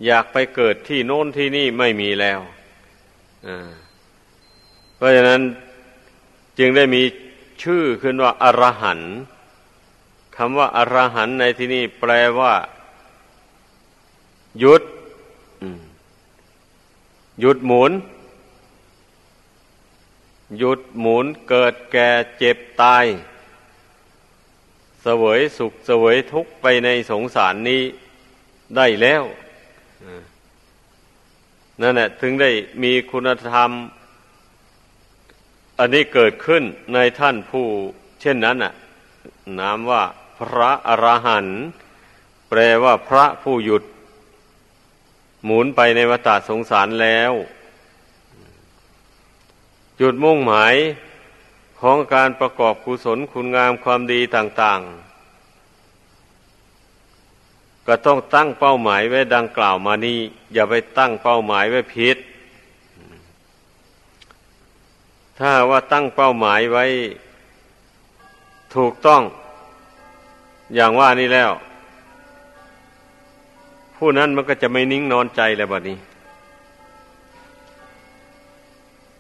[0.05, 2.39] อยากไปเกิดที่โน้นที่นี่ไม่มีแล้ว
[4.95, 5.41] เพราะฉะนั้น
[6.59, 7.03] จึงได้มี
[7.63, 9.13] ชื่อขึ้นว่าอรหันต์
[10.35, 12.53] คำว่าอรหันต์ในที่นี้แปลว่า
[14.59, 14.83] หยุด
[17.39, 17.91] หยุดหมุน
[20.57, 23.05] หยุดหมุนเกิดแก่เจ็บตาย
[25.01, 27.81] เสวยสุขเสวยทุกข์ไปในสงสารนี้
[28.75, 29.23] ได้แล้ว
[31.81, 32.51] นั่นแหละถึงได้
[32.83, 33.71] มีคุณธรรม
[35.79, 36.63] อันนี้เกิดขึ้น
[36.93, 37.65] ในท่านผู้
[38.21, 38.73] เช่นนั้นน่ะ
[39.59, 40.03] นามว่า
[40.37, 41.57] พระอรหันต์
[42.49, 43.83] แปลว่าพระผู้หยุด
[45.45, 47.33] หมุนไปในวัฏสงสารแล้ว
[49.99, 50.75] จุดมุ่งหมาย
[51.81, 55.04] ของการประกอบกุศลคุณงามความดีต่าง ๆ
[57.87, 60.19] ก็ต้องตั้งเป้าหมายไว้ดังกล่าวมานี้
[60.53, 62.17] อย่าไปตั้งเป้าหมายไว้ผิด
[65.39, 66.85] ถ้าว่าตั้งเป้าหมายไว้
[68.75, 69.21] ถูกต้อง
[70.75, 71.51] อย่างว่านี้แล้ว
[73.95, 75.97] ผู้นั้นมันก็จะไม่นิ่งนอนใจแล้วบัดนี้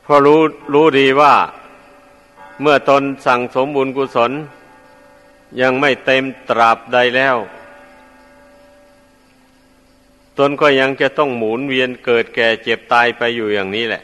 [0.05, 0.41] พอรู้
[0.73, 1.33] รู้ดีว่า
[2.61, 4.31] เมื่อตนสั่งสมบุญกุศล
[5.61, 7.35] ยังไม่เต็มตราบใดแล้ว
[10.39, 14.03] ตนก็ยังจะต้องหมุนเวียนเกิดแก่เจ็บตายไปอยู่อย่างนี้แหละ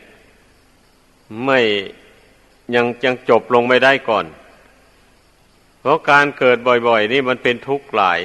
[1.45, 1.59] ไม่
[2.75, 4.25] ยังยังจบลงไม่ได้ก่อน
[5.79, 6.57] เพราะการเกิด
[6.87, 8.19] บ่อยๆ นี่มันเป็นทุกข์หลาย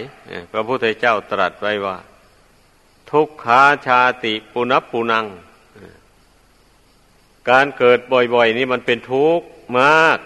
[0.52, 1.96] พระพุทธเจ้าตรัสไว้ว่า
[3.10, 5.26] ทุกขาชาติปุนับปุนัง
[7.50, 9.46] การเกิดบ่อยๆ นี่มันเป็นทุกข์
[9.78, 10.18] มาก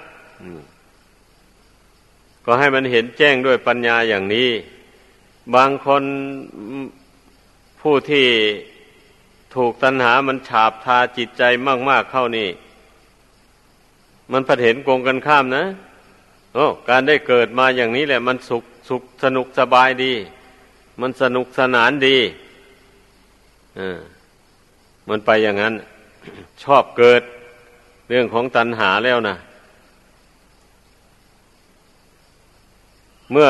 [2.44, 4.50] ก็ให้มันเห็นแจ้งด้วยปัญญาอย่างนี้
[5.54, 6.02] บางคน
[7.80, 8.26] ผู้ที่
[9.54, 11.42] ถูกตัณหามันฉาบทาจิตใจ
[11.88, 12.48] มากๆเข้านี่
[14.32, 15.64] มันผัดเห็นกงกันข้ามนะ
[16.54, 20.12] โอ้การได้เกิดมาอย่างนี้แหละ มันสุขสุขสนุกสบายดี
[21.00, 22.18] มันสนุกสนานดี
[23.78, 23.80] อ
[25.08, 25.74] มันไปอย่างนั้น
[26.62, 27.22] ชอบเกิด
[28.08, 29.36] เรื่องของตัณหาแล้วนะ
[33.32, 33.48] เมื่อ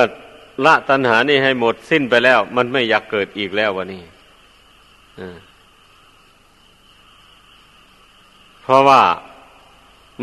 [0.64, 4.02] ละตัณหานี่ให้หมดสิ้นไปแล้ว มันไม่อยากเกิดอีกแล้ววะนี่
[8.62, 9.02] เพราะว่า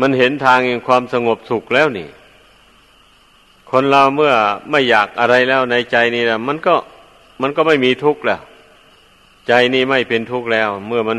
[0.00, 2.08] มันเห็นทางแห่งความสงบสุขแล้วนี่
[3.70, 4.34] คนเราเมื่อ
[4.70, 6.74] ไม่อยากอะไรแล้วในใจนี่แหละมันก็
[7.42, 8.40] มันก็ไม่มีทุกข์แล้ว
[9.48, 11.18] ใจนี้ไม่เป็นทุกข์แล้ว เมื่อมัน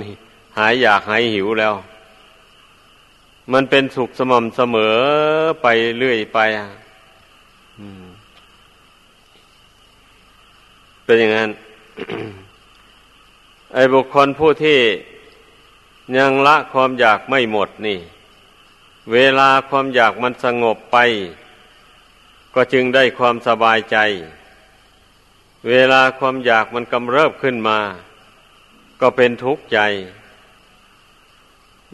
[0.57, 1.73] หายอยากหายหิวแล้ว
[3.53, 4.95] มันเป็นสุขสม่ำเสมอ
[5.61, 5.67] ไป
[5.97, 6.39] เรื่อยไป
[11.05, 11.49] เป็นอย่างนั้น
[13.73, 14.79] ไอ้บุคคลผู้ที่
[16.17, 17.99] ยังละความอยากไม่หมดนี่
[19.11, 20.97] เวลาความอยากมันสงบไป
[22.55, 23.97] ก็จึงได้ความสบายใจ
[25.67, 27.79] เวลาความอยากมันกำเริบขึ้นมา
[29.01, 29.79] ก็เป็นทุกข์ใจ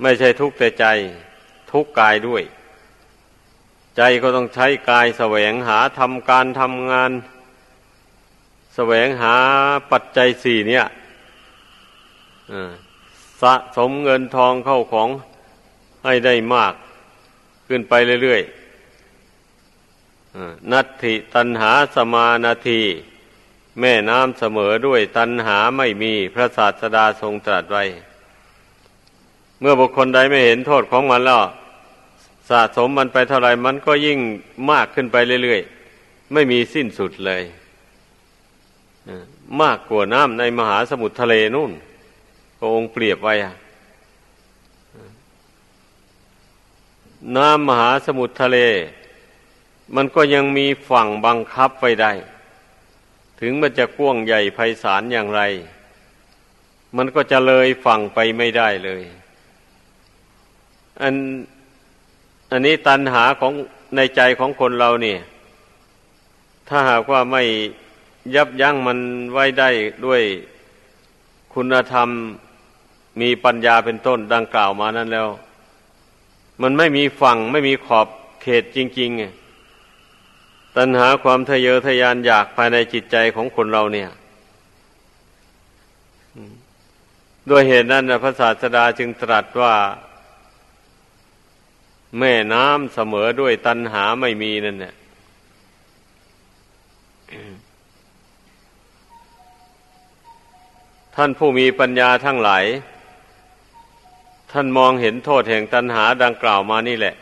[0.01, 0.86] ไม่ใช่ทุกข์แต่ใจ
[1.71, 2.43] ทุกกายด้วย
[3.97, 7.11] ใจก็ต้องใช้กายแสวงหาทำการทำงาน
[8.76, 9.36] แสวงหา
[9.91, 10.86] ปัจจัยสี่เนี่ย
[13.41, 15.10] สะสมเงินทองเข้าของ
[16.06, 16.74] ให้ได้มาก
[17.68, 17.93] ขึ้นไป
[18.24, 22.82] เรื่อยๆนัตถิตันหาสมานาที
[23.80, 27.84] แม่น้ำเสมอด้วยตันหาไม่มีพระศาสดาทรงตรัสไว้
[29.60, 31.43] เมื่อบุคคลใดไม่เห็นโทษของมันแล้ว
[32.50, 34.20] สะสมมันไปเท่าไรมันก็ยิ่ง
[34.72, 37.43] มากขึ้นไปเรื่อยๆ ไม่มีสิ้นสุดเลย
[39.62, 41.72] มากกว่าน้ำในมหาสมุทรทะเลนู่น
[42.58, 43.34] พระองค์เปรียบไว้
[47.36, 48.58] น้ำมหาสมุทรทะเล
[49.95, 52.12] มันก็ยังมีฝั่งบังคับไว้ได้
[53.39, 55.41] ถึงมันจะกว้างใหญ่ไพศาลอย่างไร
[56.97, 59.03] มันก็จะเลยฝั่งไปไม่ได้เลย
[61.01, 61.16] อัน
[62.51, 63.53] อันนี้ตันหาของ
[63.95, 65.20] ในใจของคนเราเนี่ย
[66.68, 67.43] ถ้าหากว่าไม่
[68.36, 68.99] ยับยั้งมัน
[69.34, 69.70] ไว้ได้
[70.06, 70.22] ด้วย
[71.53, 72.10] คุณธรรม
[73.22, 75.30] มีปัญญาเป็นต้นดังกล่าวมานั้นแล้ว
[76.61, 78.07] มันไม่มีฝั่งไม่มีขอบ
[78.41, 84.09] เขตจริงๆตัณหาความทะเยอทะยานอยากภายในจิตใจของคนเราเนี่ย
[87.49, 89.76] ด้วยเหตุนั้นพระศาสดาจึงตรัสว่า
[92.20, 94.95] แม่น้ำเสมอด้วยตัณหาไม่มีนั่นเนี่ย
[101.16, 102.63] ท่านผู้มีปัญญาทั้งหลาย
[104.58, 107.16] ท่านมองเห็นโทษแห่งตัณหาดังกล่าวมานี่แหละ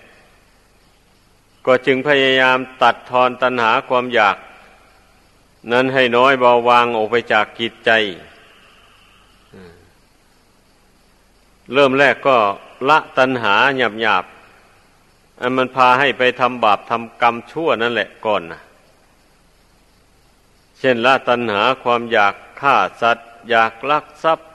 [1.65, 4.37] ก็จึงพยายามตัดทอนตัณหาความอยาก
[5.71, 7.91] นั้นให้น้อยเบาบางออกไปจากกิจใจ
[11.73, 12.37] เริ่มแรกก็
[12.89, 14.25] ละตัณหาหยาบหยาบ
[15.41, 18.61] อันมันพาให้ไปทำบาปทำกรรมชั่วนั่นแหละก่อนนะ
[20.79, 24.49] เช่นละตัณหาความอยากฆ่าสัตว์ อยากลักทรัพย์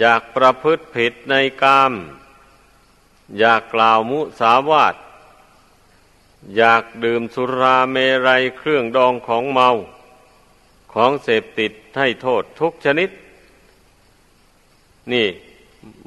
[0.00, 1.92] อยากประพฤติผิดในกาม
[3.38, 4.94] อยากกล่าวมุสาวาท
[6.56, 9.70] อยากดื่มสุราเมรัยเครื่องดองของเมา
[10.94, 13.10] ของเสพติดให้โทษทุกชนิด
[15.12, 15.26] นี่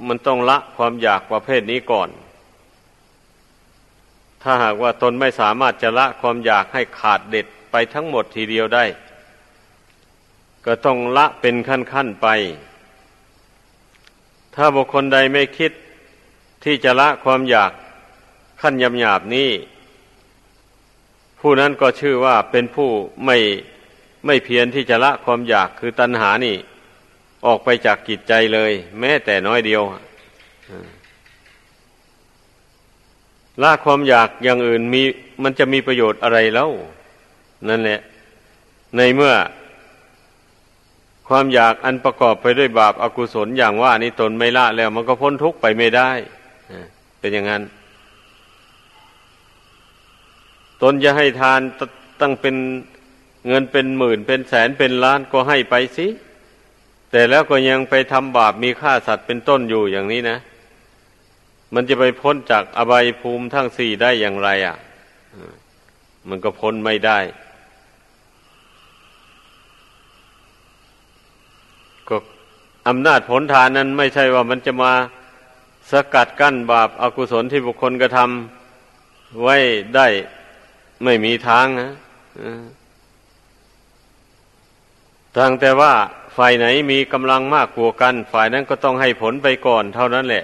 [0.07, 2.09] มันต้องละความอยากประเภทนี้ก่อน
[4.41, 8.85] ถ้าหากว่าตนไม่สามารถจะละความอยากให้ขาดเด็ดไปทั้งหมดทีเดียวได้
[10.65, 12.27] ก็ต้องละเป็นขั้นๆไป
[14.55, 15.71] ถ้าบุคคลใดไม่คิด
[16.63, 17.71] ที่จะละความอยาก
[18.61, 19.49] ขั้นยำหยาบนี้
[21.39, 22.89] ผู้นั้นก็ชื่อว่าเป็นผู้
[23.25, 23.37] ไม่
[24.25, 26.55] ไม่เพียรที่จะละความอยากคือตัณหานี่
[27.45, 29.83] ออกไปจากกิจใจเลย แม้แต่น้อยเดียว
[33.63, 35.01] ละความอยากอย่างอื่นมี
[35.43, 36.69] มันจะมีประโยชน์อะไรแล้ว
[37.69, 37.99] นั่นแหละ
[38.97, 39.33] ในเมื่อ
[41.27, 46.09] ความอยากอันประกอบไปด้วยบาปอากุศลอย่างว่านี้ตนไม่ละแล้ว มันก็พ้นทุกข์ไปไม่ได้
[47.19, 47.63] เป็นอย่างนั้น
[50.81, 51.61] ตนจะให้ทาน
[52.21, 52.55] ตั้งเป็น
[53.47, 56.07] เงินเป็นหมื่น เป็นแสนเป็นล้านก็ให้ไปสิ
[57.11, 60.37] แต่แล้วก็ยังไปทำบาปมีฆ่าสัตว์เป็นต้นอยู่อย่างนี้นะ
[61.73, 64.77] มันจะไปพ้นจากอบายภูมิทั้งสี่ได้อย่างไรอะ
[66.29, 67.19] มันก็พ้นไม่ได้
[72.87, 74.93] อำนาจผลทานนั้นไม่ใช่ว่ามันจะมา
[75.91, 79.55] สกัดกั้นบาปอากุศลที่บุคคลกระทำไว้
[79.95, 80.07] ได้
[81.03, 81.89] ไม่มีทางนะ
[85.37, 85.93] ทางแต่ว่า
[86.37, 90.43] ฝ่ายไหนมีกำลังมากกว่ากัน ฝ่ายนั้นก็ต้องให้ผลไปก่อนเท่านั้นแหละ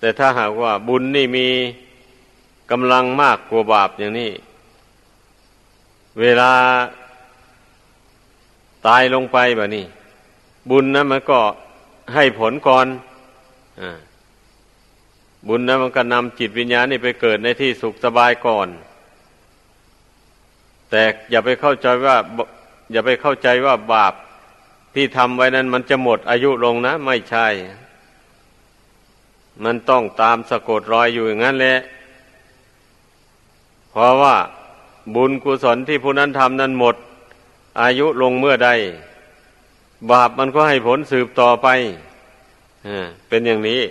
[0.00, 1.48] แต่ถ้าหากว่าบุญนี่มี
[2.70, 4.30] กำลังมากกว่าบาปอย่างนี้
[6.20, 6.52] เวลา
[8.86, 9.86] ตายลงไปแบบนี้
[10.70, 11.40] บุญนะมันก็
[12.14, 12.86] ให้ผลก่อน
[13.80, 13.82] อ
[15.48, 18.68] บุญนะมันก็นำจิตวิญญาณนี่ไปเกิดในที่สุขสบายก่อน
[20.90, 22.16] แต่อย่าไปเข้าใจว่า
[22.92, 24.14] อย่าไปเข้าใจว่าบาป
[24.94, 27.46] ที่ทำไว้นั้น มันจะหมดอายุลงนะ ไม่ใช่
[29.64, 31.78] มันต้องตามสะกดรอยอยู่อย่างนั้นแหละ
[33.90, 34.36] เพราะว่า
[35.14, 36.96] บุญกุศลที่ผู้นั้นทำนั้นหมด
[37.82, 38.70] อายุลงเมื่อใด
[40.10, 41.68] บาปมันก็ให้ผลสืบต่อไป
[43.28, 43.82] เป็นอย่างนี้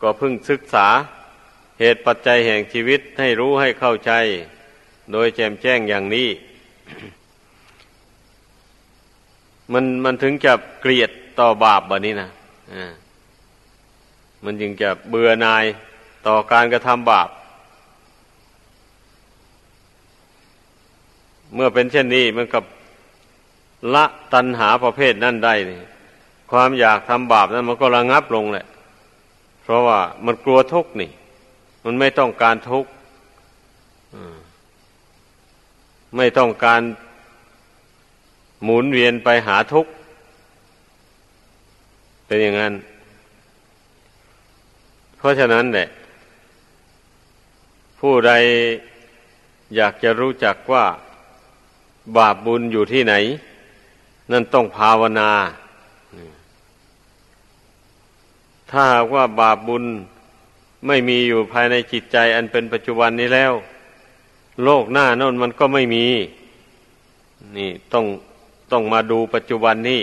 [0.00, 0.88] ก็พึ่งศึกษา
[1.80, 4.12] เหตุปัจจัยแห่งชีวิตให้รู้ให้เข้าใจ
[5.12, 6.28] โดยแจมแจ้งอย่างนี้
[9.72, 12.28] มันมันถึงจะเกลียดต่อบาปแบบนี้นะ
[14.44, 15.64] มันจึงจะเบื่อนาย
[16.26, 17.28] ต่อการกระทำบาป
[21.54, 22.64] เมื่อเป็นเช่นนี้มันกับ
[23.94, 24.04] ละ
[24.34, 25.80] ตัณหาประเภทนั้นได้นี่
[26.50, 28.66] ความอยากทำบาปนั้นมันก็ระงับลงแหละ
[29.62, 31.10] เพราะว่ามันกลัวทุกข์นี่
[31.84, 32.90] มันไม่ต้องการทุกข์
[36.16, 36.80] ไม่ต้องการ
[38.62, 39.90] หมุนเวียนไปหาทุกข์
[42.26, 42.74] เป็นอย่างนั้น
[45.16, 45.88] เพราะฉะนั้นแหละ
[48.00, 48.32] ผู้ใด
[49.76, 50.84] อยากจะรู้จักว่า
[52.16, 53.14] บาปบุญอยู่ที่ไหน
[54.30, 55.30] นั่นต้องภาวนา
[58.70, 59.84] ถ้าว่าบาปบุญ
[60.86, 63.52] ไม่มีอยู่ภายในจิตใจ อันเป็นปัจจุบันนี้แล้ว
[64.64, 66.06] โลกหน้านั่นมันก็ไม่มี
[67.56, 68.06] นี่ต้อง
[68.72, 70.02] ต้องมาดูปัจจุบันนี้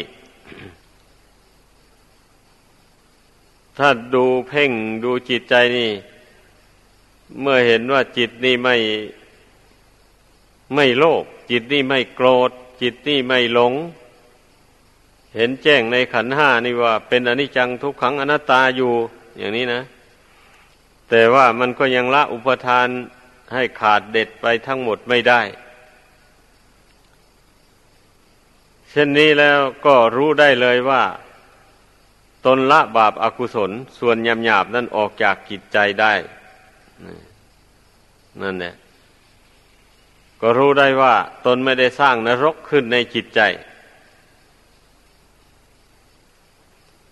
[3.78, 4.72] ถ้าดูเพ่ง
[5.04, 5.92] ดูจิตใจนี่
[7.42, 8.76] เมื่อเห็นว่าจิตนี่ไม่
[10.76, 12.52] ไม่โลภจิตนี่ไม่โกรธ
[12.82, 13.74] จิตนี่ไม่หลง
[15.36, 18.92] เห็นแจ้งในขันห้านี่ว่า เป็นอนิจจังทุกขังอนัตตาอยู่
[19.38, 19.82] อย่างนี้นะ
[21.10, 22.88] แต่ว่ามันก็ยังละอุปทาน
[23.54, 25.42] ให้ขาดเด็ดไปทั้งหมดไม่ได้
[28.90, 31.04] เช่นนี้แล้วก็รู้ได้เลยว่า
[32.46, 36.14] ตนละบาปอากุศลส่วนยำหยาบนั่นออกจากกิจใจได้
[38.42, 38.74] นั่นแหละ
[40.42, 41.16] ก็รู้ได้ว่า
[41.46, 43.42] ตนไม่ได้สร้างนรกขึ้นในจิตใจ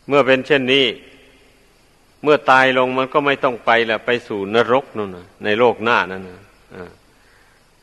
[0.09, 0.85] เมื่อเป็นเช่นนี้
[2.23, 6.39] เมื่อตายลงมันก็ไม่ต้องไปละไปสู่นรกนั่นนะในโลกหน้านั่นนะ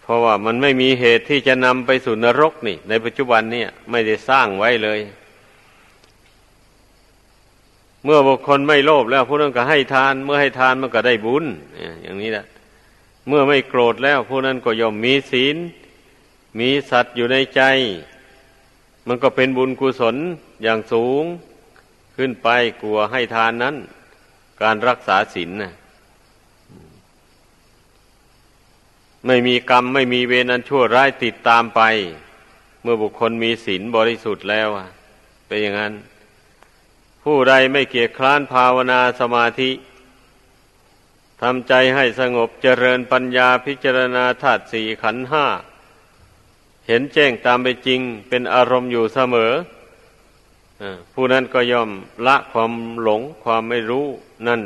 [0.03, 5.01] เพราะว่ามันไม่มีเหตุที่จะนำไปสู่นรกนี่ ในปัจจุบันเนี่ยไม่ได้สร้างไว้เลย
[8.05, 11.45] เมื่อบุคคลไม่โลภแล้วผู้นั้นก็ให้ทาน เมื่อให้ทานมันก็ได้บุญ
[12.03, 12.47] อย่างนี้แหละ
[13.29, 15.57] เมื่อไม่โกรธแล้วผู้นั้นก็ย่อมมีศีล
[16.59, 17.62] มีสัตว์อยู่ในใจ
[19.09, 20.16] มันก็เป็นบุญกุศล
[20.62, 21.24] อย่างสูง
[22.16, 22.48] ขึ้นไป
[22.82, 23.76] กลัวให้ทานนั้น
[24.62, 25.72] การรักษาศีลนะ
[29.26, 31.80] ไม่มีกรรมไม่มีเวรอันชั่วร้ายติดตามไป
[32.82, 34.68] เมื่อบุคคลมีศีลบริสุทธิ์แล้ว
[35.46, 35.94] เป็นอย่างนั้น
[37.22, 39.70] ผู้ใดไม่เกียจคร้านภาวนาสมาธิ
[41.42, 45.46] ทำใจให้สงบเจริญปัญญาพิจารณาธาตุสี่ขันห้า
[46.86, 49.52] เห็นแจ้งตามไปจริงเป็นอารมณ์อยู่เสมอ
[51.12, 51.91] ผู้นั้นก็ย่อม
[52.27, 52.72] ละความ
[53.03, 54.07] หลงความไม่รู้
[54.47, 54.61] นั่น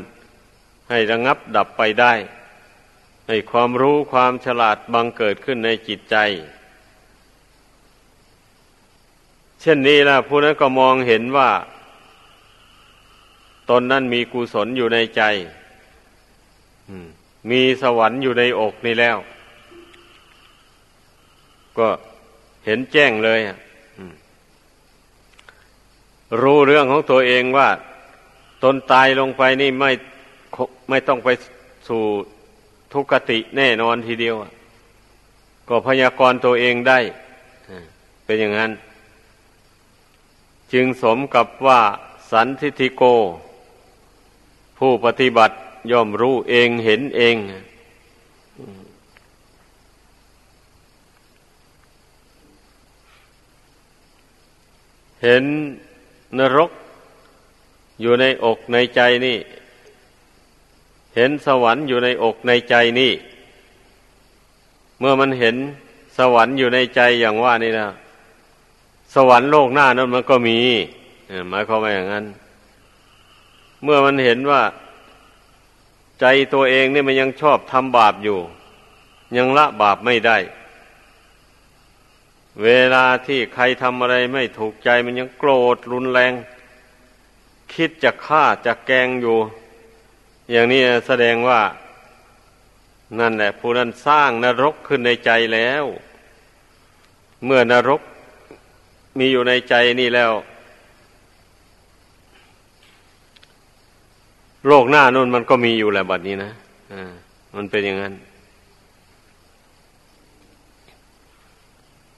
[0.91, 2.13] ให้ระงับดับไปได้
[3.29, 6.17] ให้ความรู้ความฉลาดบังเกิดขึ้นในจิตใจ
[9.61, 11.51] เช่นนี้ล่ะผู้นั้นก็มองเห็นว่า
[13.71, 15.23] ตนนั้นมีกุศลอยู่ในใจ
[17.51, 19.17] มีสวรรค์อยู่ในอกนี่แล้ว
[21.79, 21.89] ก็
[22.65, 23.41] เห็นแจ้งเลย
[26.43, 27.69] รู้เรื่องของตัวเองว่า
[28.63, 29.91] ตนตายลงไปนี่ไม่
[30.89, 31.29] ไม่ต้องไป
[31.89, 32.03] สู่
[32.93, 34.35] ทุกขติแน่นอนทีเดียว
[35.69, 36.99] ก็พยากรณ์ตัวเองได้
[38.25, 38.73] เป็นอย่างนั้น
[40.73, 41.81] จึงสมกับว่า
[42.31, 43.03] สันทิติโก
[44.79, 45.55] ผู้ปฏิบัติ
[45.93, 47.37] ย่อมรู้เองเห็นเอง
[55.25, 55.45] เห็น
[56.39, 56.71] นรก
[58.01, 59.39] อยู่ในอกในใจนี่
[61.17, 63.13] เห็นสวรรค์อยู่ในอกในใจนี่
[64.99, 65.57] เมื่อมันเห็น
[66.19, 67.89] สวรรค์อยู่ในใจอย่างว่านี่นะ
[69.15, 70.59] สวรรค์โลกหน้านั้นมันก็มี
[71.49, 72.25] หมายความว่าอย่างนั้น
[73.83, 74.63] เมื่อมันเห็นว่า
[76.21, 78.39] ใจตัวเองนี่มันยังชอบทำบาปอยู่
[79.37, 80.37] ยังละบาปไม่ได้
[82.65, 86.33] เวลาที่ใครทำอะไรไม่ถูกใจมันยังโกรธรุนแรง
[87.75, 89.37] คิดจะฆ่าจะแกงอยู่
[90.51, 91.61] อย่างนี้แสดงว่า
[93.19, 95.85] นั่นแหละผู้นั้นสร้างนรกขึ้นในใจแล้ว
[97.45, 98.01] เมื่อนรก
[99.19, 100.33] มีอยู่ในใจนี่แล้ว
[104.67, 106.51] โลกหน้านู่นมันก็มีอยู่แหละบัดนี้นะ
[106.93, 107.13] อ่า
[107.57, 108.15] มันเป็นอย่างนั้น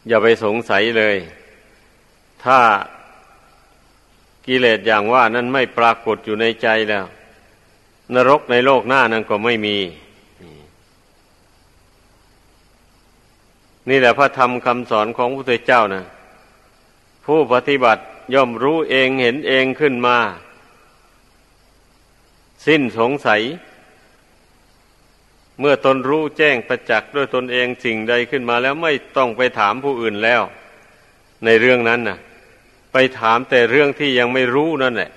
[0.09, 1.17] อย่าไปสงสัยเลย
[2.45, 2.59] ถ้า
[4.47, 7.05] กิเลสอย่างว่านั้นไม่ปรากฏอยู่ในใจแล้ว
[8.15, 9.79] นรกในโลกหน้านั้นก็ไม่มี
[13.89, 16.05] นี่แหละพระธรรมคำสอนของพระพุทธเจ้านะ
[17.25, 18.03] ผู้ปฏิบัติ
[18.35, 20.17] ย่อมรู้เองเห็นเองขึ้นมา
[22.67, 23.41] สิ้นสงสัย
[25.63, 30.43] เมื่อตนรู้แจ้งประจักษ์ด้วยตนเองสิ่งใดขึ้นมาแล้วไม่ต้องไปถามผู้อื่นแล้ว
[31.45, 32.19] ในเรื่องนั้นน่ะ
[32.93, 35.11] ไปถามแต่เรื่องที่ยังไม่รู้นั่นแหละ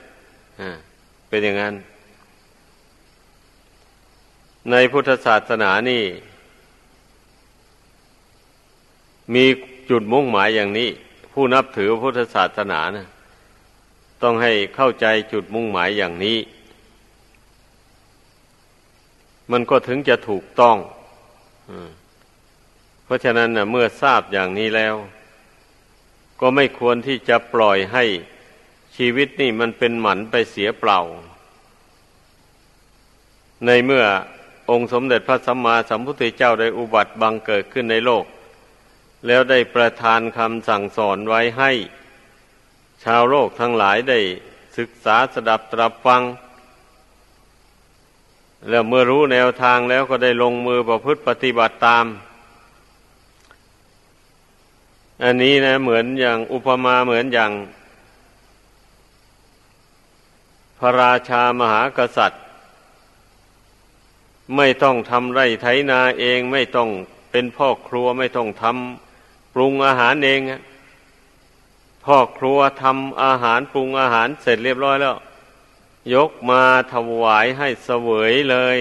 [1.30, 1.76] เป็นอย่างนั้น
[4.72, 6.04] ในพุทธศาสนานี่
[9.34, 9.46] มี
[9.90, 10.90] จุดมุ่งหมายอย่างนี้
[11.34, 13.08] ผู้นับถือพุทธศาสนานะ
[14.24, 16.38] ต้องให้เข้าใจจุดมุ่งหมายอย่างนี้
[19.52, 20.78] มันก็ถึงจะถูกต้อง
[23.04, 24.96] เพราะฉะนั้นนะเมื่อทราบอย่างนี้แล้ว
[26.42, 28.04] ก็ไม่ควรที่จะปล่อยให้
[28.98, 31.02] ชีวิตนี่มันเป็นหมันไปเสียเปล่า
[33.66, 34.06] ในเมื่อ
[34.72, 38.26] องค์สมเด็จพระสัมมาสัมพุทธเจ้าได้อุบัติบังเกิดขึ้นในโลก
[39.28, 41.72] แล้วได้ประทานคำสั่งสอนไว้ให้
[43.04, 44.20] ชาวโลกทั้งหลายได้
[44.78, 46.22] ศึกษาสดับตรับฟัง
[48.70, 52.06] แล้วเมื่อรู้แนวทางแล้วก็ได้ลงมือประพฤติปฏิบัติตาม
[55.24, 57.52] อันนี้นะ เหมือนอย่างอุปมาเหมือนอย่าง
[60.80, 62.44] พระราชามหากษัตริย์
[64.56, 66.90] ไม่ต้องทำไร่ไถนาเองไม่ต้อง
[67.32, 70.40] เป็นพ่อครัวไม่ต้องทำปรุงอาหารเอง
[72.06, 75.16] พ่อครัวทำอาหารปรุงอาหารเสร็จเรียบร้อยแล้ว
[76.14, 78.80] ยกมาถวายให้เสวยเลย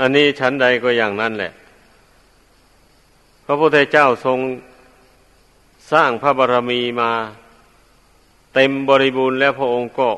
[0.00, 1.52] อันนี้ชั้นใดก็อย่างนั้นแหละ
[3.44, 4.38] พระพุทธเจ้าทรง
[5.92, 7.12] สร้างพระบารมีมา
[8.54, 10.08] เต็มบริบูรณ์แล้วพระองค์ก็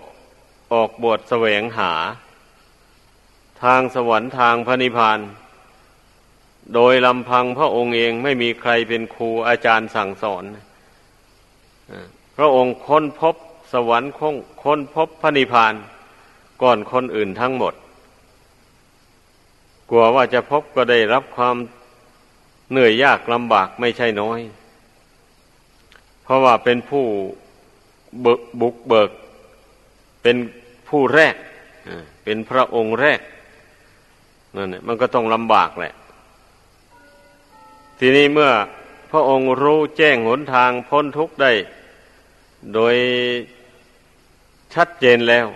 [0.72, 1.93] ออกบวชแสวงหา
[3.62, 5.18] ทางสวรรค์ทางพระนิพพาน
[6.74, 10.45] โดยลำพังพระองค์เองไม่มีใครเป็นครูอาจารย์สั่งสอน
[12.36, 13.36] พระองค์ค้นพบ
[13.73, 15.75] สวรรค์คงค้นพบพระนิพพาน
[16.62, 17.75] ก่อนคนอื่นทั้งหมด
[19.91, 21.57] กลัวว่าจะพบก็ได้รับความ
[22.71, 24.41] เหนื่อยยากลำบากไม่ใช่น้อย
[26.23, 27.05] เพราะว่าเป็นผู้
[28.61, 29.11] บุกเบิก
[30.23, 30.37] เป็น
[30.89, 31.35] ผู้แรก
[32.25, 33.21] เป็นพระองค์แรก
[34.57, 35.95] นั่นเนี่ยมันก็ต้องลำบากแหละ
[37.99, 38.51] ทีนี้เมื่อ
[39.11, 41.53] พระองค์รู้แจ้งหนทางพ้นทุกข์ได้
[42.75, 42.95] โดย
[44.75, 45.47] ชัดเจนแล้ว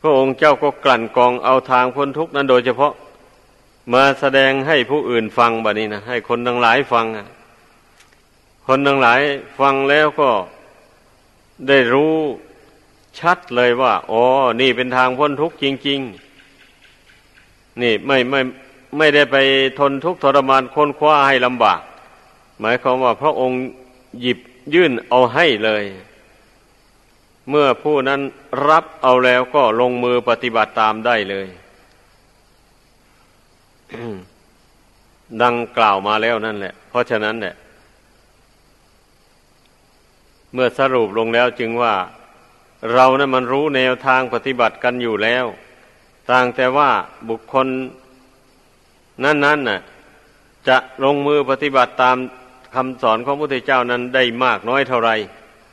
[0.00, 2.92] พระองค์เจ้าก็กลั่นกองเอาทางพ้นทุกข์นั้นโดยเฉพาะ
[3.92, 7.06] มาแสดงให้ผู้อื่นฟังแบบนี้นะให้คนทั้งหลายฟัง
[8.66, 9.20] คนทั้งหลาย
[9.60, 10.30] ฟังแล้วก็
[11.68, 12.14] ได้รู้
[13.18, 14.22] ชัดเลยว่าอ๋อ
[14.60, 16.00] นี่เป็นทางพ้นทุกข์จริง
[16.90, 18.40] ๆ นี่ไม่ไม่
[18.98, 19.36] ไม่ได้ไป
[19.78, 21.80] ทนทุกข์ทรมานค้นคว้าให้ลำบาก
[22.60, 23.60] หมายความว่าพระองค์
[24.20, 24.38] หยิบ
[24.74, 25.84] ยื่นเอาให้เลย
[27.50, 28.20] เมื่อผู้นั้น
[28.68, 31.46] รับเอาแล้วก็ลงมือปฏิบัติตามได้เลย
[35.42, 37.54] ดังกล่าวมาแล้วนั่นแหละ เพราะฉะนั้นเนี่ย
[40.54, 41.94] เมื่อสรุปลงแล้วจึงว่า
[42.94, 45.46] เรานะ่ะมันรู้แนวทางปฏิบัติกันอยู่แล้ว
[46.30, 46.90] ต่างแต่ว่า
[47.28, 47.66] บุคคล
[49.24, 49.80] นั้นๆน่ะ
[50.68, 52.16] จะลงมือปฏิบัติตาม
[52.74, 55.10] คำสอนของพระพุทธเจ้านั้นได้มากน้อยเท่าไร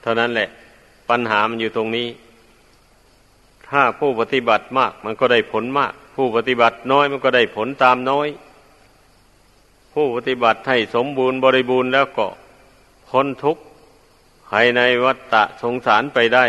[0.03, 0.49] เท่านั้นแหละ
[1.09, 2.07] ปัญหามันอยู่ตรงนี้
[3.69, 8.27] ถ้าผู้ปฏิบัติมาก มันก็ได้ผลมาก ผู้ปฏิบัติน้อยมันก็ได้ผลตามน้อย
[9.93, 12.27] ผู้ปฏิบัติให้สมบูรณ์บริบูรณ์แล้วก็
[13.09, 13.63] พ้นทุกข์
[14.49, 16.45] ภายในวัฏฏะสงสารไปได้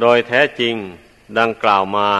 [0.00, 0.74] โดยแท้จริง
[1.38, 2.10] ดังกล่าวมา